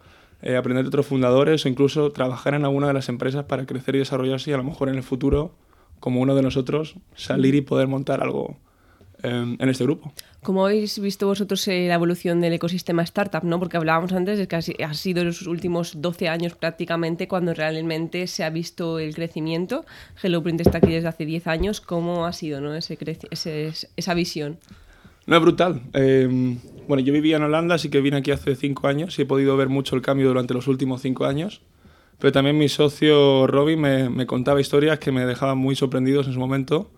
eh, 0.42 0.56
aprender 0.56 0.84
de 0.84 0.88
otros 0.88 1.06
fundadores 1.06 1.64
o 1.64 1.68
incluso 1.68 2.10
trabajar 2.10 2.54
en 2.54 2.64
alguna 2.64 2.88
de 2.88 2.94
las 2.94 3.08
empresas 3.08 3.44
para 3.44 3.66
crecer 3.66 3.96
y 3.96 3.98
desarrollarse 3.98 4.50
y 4.50 4.54
a 4.54 4.56
lo 4.56 4.64
mejor 4.64 4.88
en 4.88 4.96
el 4.96 5.02
futuro, 5.02 5.54
como 6.00 6.20
uno 6.20 6.34
de 6.34 6.42
nosotros, 6.42 6.96
salir 7.14 7.54
y 7.54 7.60
poder 7.60 7.88
montar 7.88 8.22
algo 8.22 8.56
em, 9.22 9.56
en 9.58 9.68
este 9.68 9.84
grupo. 9.84 10.12
¿Cómo 10.44 10.66
habéis 10.66 10.98
visto 10.98 11.26
vosotros 11.26 11.66
eh, 11.68 11.86
la 11.88 11.94
evolución 11.94 12.42
del 12.42 12.52
ecosistema 12.52 13.02
startup? 13.02 13.42
¿no? 13.44 13.58
Porque 13.58 13.78
hablábamos 13.78 14.12
antes 14.12 14.36
de 14.36 14.46
que 14.46 14.56
ha 14.56 14.92
sido 14.92 15.22
en 15.22 15.28
los 15.28 15.46
últimos 15.46 16.02
12 16.02 16.28
años 16.28 16.54
prácticamente 16.54 17.26
cuando 17.26 17.54
realmente 17.54 18.26
se 18.26 18.44
ha 18.44 18.50
visto 18.50 18.98
el 18.98 19.14
crecimiento. 19.14 19.86
HelloPrint 20.22 20.60
está 20.60 20.78
aquí 20.78 20.92
desde 20.92 21.08
hace 21.08 21.24
10 21.24 21.46
años. 21.46 21.80
¿Cómo 21.80 22.26
ha 22.26 22.34
sido 22.34 22.60
¿no? 22.60 22.74
ese, 22.74 22.98
ese 23.30 23.72
esa 23.96 24.12
visión? 24.12 24.58
No, 25.26 25.36
es 25.36 25.40
brutal. 25.40 25.80
Em, 25.94 26.58
bueno, 26.88 27.02
yo 27.02 27.14
vivía 27.14 27.38
en 27.38 27.44
Holanda, 27.44 27.76
así 27.76 27.88
que 27.88 28.02
vine 28.02 28.18
aquí 28.18 28.30
hace 28.30 28.54
5 28.54 28.86
años 28.86 29.18
y 29.18 29.22
he 29.22 29.26
podido 29.26 29.56
ver 29.56 29.70
mucho 29.70 29.96
el 29.96 30.02
cambio 30.02 30.28
durante 30.28 30.52
los 30.52 30.68
últimos 30.68 31.00
5 31.00 31.24
años. 31.24 31.62
Pero 32.18 32.32
también 32.32 32.58
mi 32.58 32.68
socio 32.68 33.46
Robin 33.46 33.80
me, 33.80 34.10
me 34.10 34.26
contaba 34.26 34.60
historias 34.60 34.98
que 34.98 35.10
me 35.10 35.24
dejaban 35.24 35.56
muy 35.56 35.74
sorprendidos 35.74 36.26
en 36.26 36.34
su 36.34 36.38
momento. 36.38 36.90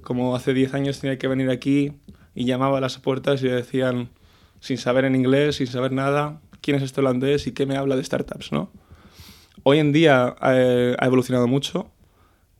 Como 0.00 0.34
hace 0.34 0.54
10 0.54 0.72
años 0.72 0.98
tenía 0.98 1.18
que 1.18 1.28
venir 1.28 1.50
aquí 1.50 1.92
y 2.36 2.44
llamaba 2.44 2.78
a 2.78 2.80
las 2.80 2.98
puertas 2.98 3.42
y 3.42 3.48
decían, 3.48 4.10
sin 4.60 4.76
saber 4.76 5.06
en 5.06 5.16
inglés, 5.16 5.56
sin 5.56 5.66
saber 5.66 5.90
nada, 5.90 6.40
quién 6.60 6.76
es 6.76 6.82
este 6.82 7.00
holandés 7.00 7.46
y 7.46 7.52
qué 7.52 7.64
me 7.64 7.76
habla 7.76 7.96
de 7.96 8.04
startups, 8.04 8.52
¿no? 8.52 8.70
Hoy 9.62 9.78
en 9.78 9.90
día 9.90 10.36
eh, 10.42 10.94
ha 10.98 11.06
evolucionado 11.06 11.48
mucho. 11.48 11.90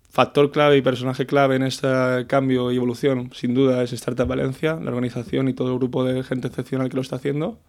Factor 0.08 0.50
clave 0.50 0.78
y 0.78 0.82
personaje 0.82 1.26
clave 1.26 1.56
en 1.56 1.62
este 1.62 1.88
cambio 2.26 2.72
y 2.72 2.76
evolución, 2.76 3.30
sin 3.34 3.52
duda, 3.52 3.82
es 3.82 3.92
Startup 3.92 4.26
Valencia, 4.26 4.78
la 4.82 4.90
organización 4.90 5.46
y 5.48 5.52
todo 5.52 5.72
el 5.72 5.78
grupo 5.78 6.04
de 6.04 6.22
gente 6.22 6.48
excepcional 6.48 6.88
que 6.88 6.96
lo 6.96 7.02
está 7.02 7.16
haciendo. 7.16 7.60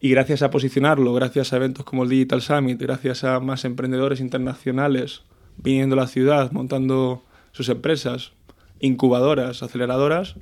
Y 0.00 0.10
gracias 0.10 0.42
a 0.42 0.50
posicionarlo, 0.50 1.14
gracias 1.14 1.52
a 1.52 1.56
eventos 1.56 1.86
como 1.86 2.02
el 2.02 2.10
Digital 2.10 2.42
Summit, 2.42 2.78
gracias 2.78 3.24
a 3.24 3.40
más 3.40 3.64
emprendedores 3.64 4.20
internacionales 4.20 5.22
viniendo 5.56 5.94
a 5.94 6.00
la 6.00 6.08
ciudad, 6.08 6.52
montando 6.52 7.24
sus 7.52 7.70
empresas, 7.70 8.32
incubadoras, 8.80 9.62
aceleradoras, 9.62 10.36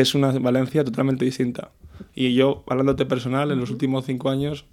es 0.00 0.14
una 0.14 0.32
Valencia 0.32 0.84
totalmente 0.84 1.24
distinta. 1.24 1.70
Y 2.14 2.34
yo, 2.34 2.64
hablándote 2.68 3.06
personal, 3.06 3.50
en 3.50 3.60
los 3.60 3.70
últimos 3.70 4.04
cinco 4.06 4.30
años, 4.30 4.64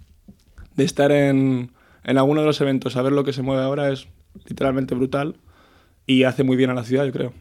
de 0.74 0.84
estar 0.84 1.12
en, 1.12 1.72
en 2.04 2.18
alguno 2.18 2.40
de 2.40 2.46
los 2.46 2.60
eventos 2.60 2.96
a 2.96 3.02
ver 3.02 3.12
lo 3.12 3.24
que 3.24 3.32
se 3.32 3.42
mueve 3.42 3.62
ahora 3.62 3.90
es 3.90 4.08
literalmente 4.48 4.94
brutal 4.94 5.36
y 6.06 6.24
hace 6.24 6.44
muy 6.44 6.56
bien 6.56 6.70
a 6.70 6.74
la 6.74 6.84
ciudad, 6.84 7.04
yo 7.04 7.12
creo. 7.12 7.32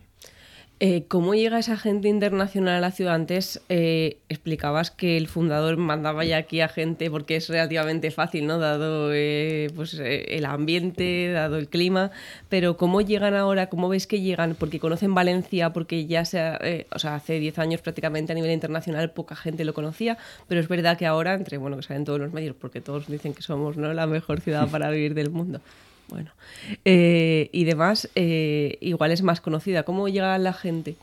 Eh, 0.81 1.05
¿Cómo 1.07 1.35
llega 1.35 1.57
esa 1.57 1.77
gente 1.77 2.09
internacional 2.09 2.75
a 2.75 2.79
la 2.81 2.91
ciudad? 2.91 3.15
Antes 3.15 3.61
eh, 3.69 4.17
explicabas 4.27 4.91
que 4.91 5.15
el 5.15 5.29
fundador 5.29 5.77
mandaba 5.77 6.25
ya 6.25 6.35
aquí 6.35 6.59
a 6.59 6.67
gente 6.67 7.09
porque 7.09 7.37
es 7.37 7.47
relativamente 7.47 8.11
fácil, 8.11 8.45
¿no? 8.45 8.59
Dado 8.59 9.13
eh, 9.13 9.69
pues, 9.73 9.93
el 9.93 10.43
ambiente, 10.45 11.31
dado 11.31 11.57
el 11.57 11.69
clima. 11.69 12.11
Pero 12.49 12.75
¿cómo 12.75 12.99
llegan 12.99 13.35
ahora? 13.35 13.67
¿Cómo 13.69 13.87
ves 13.87 14.05
que 14.05 14.19
llegan? 14.19 14.55
Porque 14.55 14.81
conocen 14.81 15.13
Valencia, 15.13 15.71
porque 15.71 16.07
ya 16.07 16.25
se, 16.25 16.85
o 16.91 16.99
sea, 16.99 17.15
hace 17.15 17.39
10 17.39 17.57
años 17.59 17.81
prácticamente 17.81 18.33
a 18.33 18.35
nivel 18.35 18.51
internacional 18.51 19.11
poca 19.11 19.37
gente 19.37 19.63
lo 19.63 19.73
conocía, 19.73 20.17
pero 20.49 20.59
es 20.59 20.67
verdad 20.67 20.97
que 20.97 21.05
ahora, 21.05 21.35
entre, 21.35 21.57
bueno, 21.57 21.77
que 21.77 21.83
salen 21.83 22.03
todos 22.03 22.19
los 22.19 22.33
medios, 22.33 22.53
porque 22.59 22.81
todos 22.81 23.07
dicen 23.07 23.33
que 23.33 23.41
somos 23.41 23.77
¿no? 23.77 23.93
la 23.93 24.07
mejor 24.07 24.41
ciudad 24.41 24.67
para 24.71 24.89
vivir 24.89 25.13
del 25.13 25.29
mundo. 25.29 25.61
Bueno, 26.07 26.31
eh, 26.83 27.49
y 27.51 27.63
demás, 27.63 28.09
eh, 28.15 28.77
igual 28.81 29.11
es 29.11 29.21
más 29.21 29.41
conocida. 29.41 29.83
¿Cómo 29.83 30.07
llega 30.07 30.37
la 30.37 30.53
gente? 30.53 30.95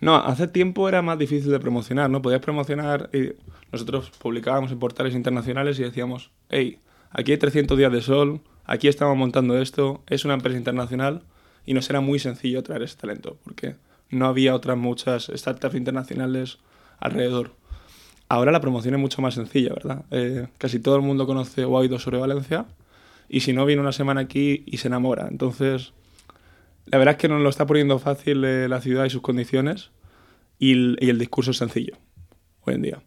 No, 0.00 0.16
hace 0.16 0.48
tiempo 0.48 0.88
era 0.88 1.02
más 1.02 1.18
difícil 1.18 1.50
de 1.50 1.58
promocionar, 1.58 2.10
¿no? 2.10 2.22
Podías 2.22 2.40
promocionar 2.40 3.10
y 3.12 3.32
nosotros 3.72 4.10
publicábamos 4.18 4.70
en 4.70 4.78
portales 4.78 5.14
internacionales 5.14 5.78
y 5.78 5.82
decíamos, 5.82 6.30
hey, 6.50 6.78
aquí 7.10 7.32
hay 7.32 7.38
300 7.38 7.78
días 7.78 7.92
de 7.92 8.02
sol, 8.02 8.40
aquí 8.64 8.88
estamos 8.88 9.16
montando 9.16 9.58
esto, 9.58 10.02
es 10.06 10.24
una 10.24 10.34
empresa 10.34 10.58
internacional 10.58 11.22
y 11.66 11.74
nos 11.74 11.88
era 11.88 12.00
muy 12.00 12.18
sencillo 12.18 12.62
traer 12.62 12.82
ese 12.82 12.96
talento 12.96 13.38
porque 13.44 13.76
no 14.10 14.26
había 14.26 14.54
otras 14.54 14.76
muchas 14.76 15.30
startups 15.34 15.74
internacionales 15.74 16.58
alrededor. 17.00 17.52
Ahora 18.28 18.52
la 18.52 18.60
promoción 18.60 18.94
es 18.94 19.00
mucho 19.00 19.22
más 19.22 19.34
sencilla, 19.34 19.72
¿verdad? 19.74 20.04
Eh, 20.10 20.48
casi 20.58 20.78
todo 20.78 20.96
el 20.96 21.02
mundo 21.02 21.26
conoce 21.26 21.64
o 21.64 21.76
ha 21.76 21.80
oído 21.80 21.98
sobre 21.98 22.18
Valencia 22.18 22.66
y 23.34 23.40
si 23.40 23.52
no, 23.52 23.66
viene 23.66 23.82
una 23.82 23.90
semana 23.90 24.20
aquí 24.20 24.62
y 24.64 24.76
se 24.76 24.86
enamora. 24.86 25.26
Entonces, 25.28 25.92
la 26.86 26.98
verdad 26.98 27.14
es 27.14 27.18
que 27.18 27.26
nos 27.26 27.42
lo 27.42 27.48
está 27.48 27.66
poniendo 27.66 27.98
fácil 27.98 28.44
eh, 28.44 28.68
la 28.68 28.80
ciudad 28.80 29.06
y 29.06 29.10
sus 29.10 29.22
condiciones 29.22 29.90
y 30.60 30.70
el, 30.72 31.18
discurso 31.18 31.50
es 31.50 31.56
sencillo 31.56 31.96
hoy 32.60 32.74
en 32.74 32.82
día. 32.82 33.02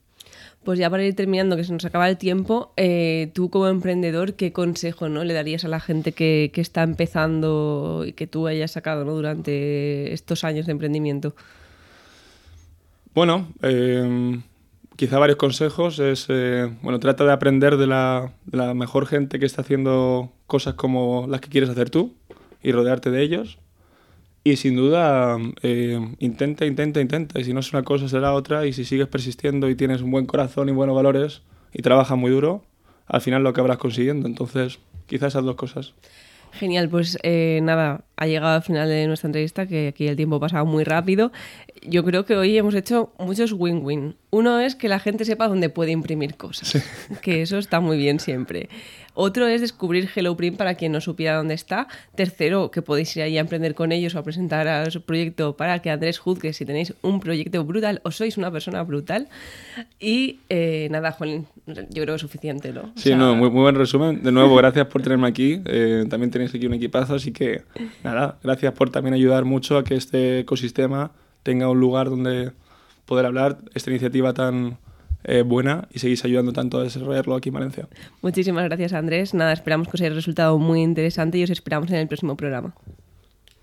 Pues 0.65 0.79
ya 0.79 0.89
para 0.89 1.05
ir 1.05 1.15
terminando, 1.15 1.55
que 1.55 1.63
se 1.63 1.71
nos 1.71 1.85
acaba 1.85 2.09
el 2.09 2.17
tiempo, 2.17 2.73
eh, 2.75 3.31
tú 3.33 3.49
como 3.49 3.69
emprendedor, 3.69 4.33
¿qué 4.33 4.51
consejo 4.51 5.07
¿no? 5.07 5.23
le 5.23 5.33
darías 5.33 5.63
a 5.63 5.69
la 5.69 5.79
gente 5.79 6.11
que, 6.11 6.51
que, 6.53 6.59
está 6.59 6.83
empezando 6.83 8.03
y 8.05 8.11
que 8.11 8.27
tú 8.27 8.47
hayas 8.47 8.71
sacado 8.71 9.05
¿no? 9.05 9.13
durante 9.13 10.11
estos 10.11 10.43
años 10.43 10.65
de 10.65 10.73
emprendimiento? 10.73 11.35
Bueno, 13.13 13.47
eh, 13.61 14.41
quizá 14.97 15.19
varios 15.19 15.37
consejos 15.37 15.99
es, 15.99 16.25
eh, 16.27 16.69
bueno, 16.81 16.99
trata 16.99 17.23
de 17.23 17.31
aprender 17.31 17.77
de 17.77 17.87
la, 17.87 18.33
mejor 18.75 19.05
gente 19.05 19.39
que 19.39 19.45
está 19.45 19.61
haciendo 19.61 20.33
cosas 20.47 20.73
como 20.73 21.27
las 21.29 21.39
que 21.39 21.49
quieres 21.49 21.69
hacer 21.69 21.89
tú 21.89 22.15
y 22.61 22.73
rodearte 22.73 23.11
de 23.11 23.21
ellos. 23.21 23.59
Y 24.43 24.55
sin 24.55 24.75
duda, 24.75 25.37
eh, 25.61 25.99
intenta, 26.19 26.65
intenta, 26.65 26.99
intenta. 26.99 27.39
Y 27.39 27.43
si 27.43 27.53
no 27.53 27.59
es 27.59 27.71
una 27.73 27.83
cosa, 27.83 28.09
será 28.09 28.33
otra. 28.33 28.65
Y 28.65 28.73
si 28.73 28.85
sigues 28.85 29.07
persistiendo 29.07 29.69
y 29.69 29.75
tienes 29.75 30.01
un 30.01 30.09
buen 30.09 30.25
corazón 30.25 30.69
y 30.69 30.71
buenos 30.71 30.95
valores 30.95 31.41
y 31.73 31.81
trabajas 31.81 32.17
muy 32.17 32.31
duro, 32.31 32.63
al 33.05 33.21
final 33.21 33.43
lo 33.43 33.49
acabarás 33.49 33.77
consiguiendo. 33.77 34.27
Entonces, 34.27 34.79
quizás 35.05 35.33
esas 35.33 35.43
dos 35.43 35.55
cosas. 35.55 35.93
Genial, 36.57 36.89
pues 36.89 37.17
eh, 37.23 37.59
nada, 37.61 38.01
ha 38.15 38.25
llegado 38.25 38.55
al 38.55 38.63
final 38.63 38.89
de 38.89 39.05
nuestra 39.07 39.27
entrevista, 39.27 39.67
que 39.67 39.89
aquí 39.89 40.07
el 40.07 40.15
tiempo 40.15 40.37
ha 40.37 40.39
pasado 40.39 40.65
muy 40.65 40.83
rápido. 40.83 41.31
Yo 41.83 42.03
creo 42.03 42.25
que 42.25 42.35
hoy 42.35 42.57
hemos 42.57 42.73
hecho 42.73 43.13
muchos 43.19 43.53
win-win. 43.53 44.15
Uno 44.31 44.59
es 44.59 44.75
que 44.75 44.89
la 44.89 44.99
gente 44.99 45.23
sepa 45.23 45.47
dónde 45.47 45.69
puede 45.69 45.91
imprimir 45.91 46.35
cosas, 46.35 46.83
que 47.21 47.41
eso 47.41 47.57
está 47.57 47.79
muy 47.79 47.97
bien 47.97 48.19
siempre. 48.19 48.69
Otro 49.19 49.47
es 49.47 49.61
descubrir 49.61 50.07
HelloPrint 50.15 50.57
para 50.57 50.75
quien 50.75 50.91
no 50.91 51.01
supiera 51.01 51.37
dónde 51.37 51.55
está. 51.55 51.87
Tercero, 52.13 52.69
que 52.69 52.83
podéis 52.83 53.17
ir 53.17 53.23
ahí 53.23 53.39
a 53.39 53.41
emprender 53.41 53.73
con 53.73 53.91
ellos 53.91 54.13
o 54.13 54.19
a 54.19 54.23
presentar 54.23 54.67
a 54.67 54.91
su 54.91 55.01
proyecto 55.01 55.57
para 55.57 55.79
que 55.79 55.89
Andrés 55.89 56.19
juzgue 56.19 56.53
si 56.53 56.65
tenéis 56.65 56.93
un 57.01 57.19
proyecto 57.19 57.65
brutal 57.65 57.99
o 58.03 58.11
sois 58.11 58.37
una 58.37 58.51
persona 58.51 58.83
brutal. 58.83 59.27
Y 59.99 60.37
eh, 60.49 60.87
nada, 60.91 61.13
Juan, 61.13 61.47
yo 61.65 62.03
creo 62.03 62.05
que 62.05 62.13
es 62.13 62.21
suficiente, 62.21 62.71
¿no? 62.71 62.91
Sí, 62.95 63.15
no, 63.15 63.35
muy, 63.35 63.49
buen 63.49 63.73
resumen. 63.73 64.21
De 64.21 64.31
nuevo, 64.31 64.55
gracias 64.55 64.85
por 64.85 65.01
tenerme 65.01 65.27
aquí. 65.27 65.63
Eh, 65.65 66.05
también 66.07 66.29
tenéis 66.29 66.53
aquí 66.53 66.67
un 66.67 66.75
equipazo, 66.75 67.15
así 67.15 67.31
que 67.31 67.63
nada, 68.03 68.37
gracias 68.43 68.71
por 68.73 68.91
también 68.91 69.15
ayudar 69.15 69.45
mucho 69.45 69.79
a 69.79 69.83
que 69.83 69.95
este 69.95 70.41
ecosistema 70.41 71.09
tenga 71.41 71.67
un 71.71 71.79
lugar 71.79 72.11
donde 72.11 72.51
poder 73.07 73.25
hablar 73.25 73.57
esta 73.73 73.89
iniciativa 73.89 74.35
tan 74.35 74.77
eh, 75.27 75.43
buena 75.43 75.87
y 75.93 75.99
seguís 75.99 76.25
ayudando 76.25 76.53
tanto 76.53 76.79
a 76.79 76.83
desarrollarlo 76.83 77.35
aquí 77.35 77.49
en 77.49 77.55
Valencia. 77.55 77.89
Muchísimas 78.21 78.63
gracias, 78.63 78.93
Andrés. 78.93 79.33
Nada, 79.33 79.51
esperamos 79.53 79.89
que 79.89 79.97
os 79.97 80.01
haya 80.01 80.13
resultado 80.13 80.57
muy 80.57 80.81
interesante 80.81 81.37
y 81.37 81.43
os 81.43 81.49
esperamos 81.49 81.89
en 81.89 81.97
el 81.97 82.07
próximo 82.07 82.37
programa. 82.37 82.73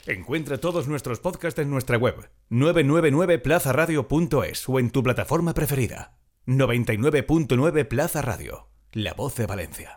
Encuentra 0.07 0.59
todos 0.59 0.87
nuestros 0.87 1.21
podcasts 1.21 1.59
en 1.61 1.71
nuestra 1.71 1.97
web 1.97 2.29
999plazaradio.es 2.51 4.69
o 4.69 4.79
en 4.79 4.91
tu 4.91 5.03
plataforma 5.03 5.55
preferida. 5.55 6.19
99.9 6.47 7.89
Plaza 7.89 8.21
Radio, 8.21 8.69
la 8.93 9.15
voz 9.15 9.35
de 9.37 9.47
Valencia. 9.47 9.93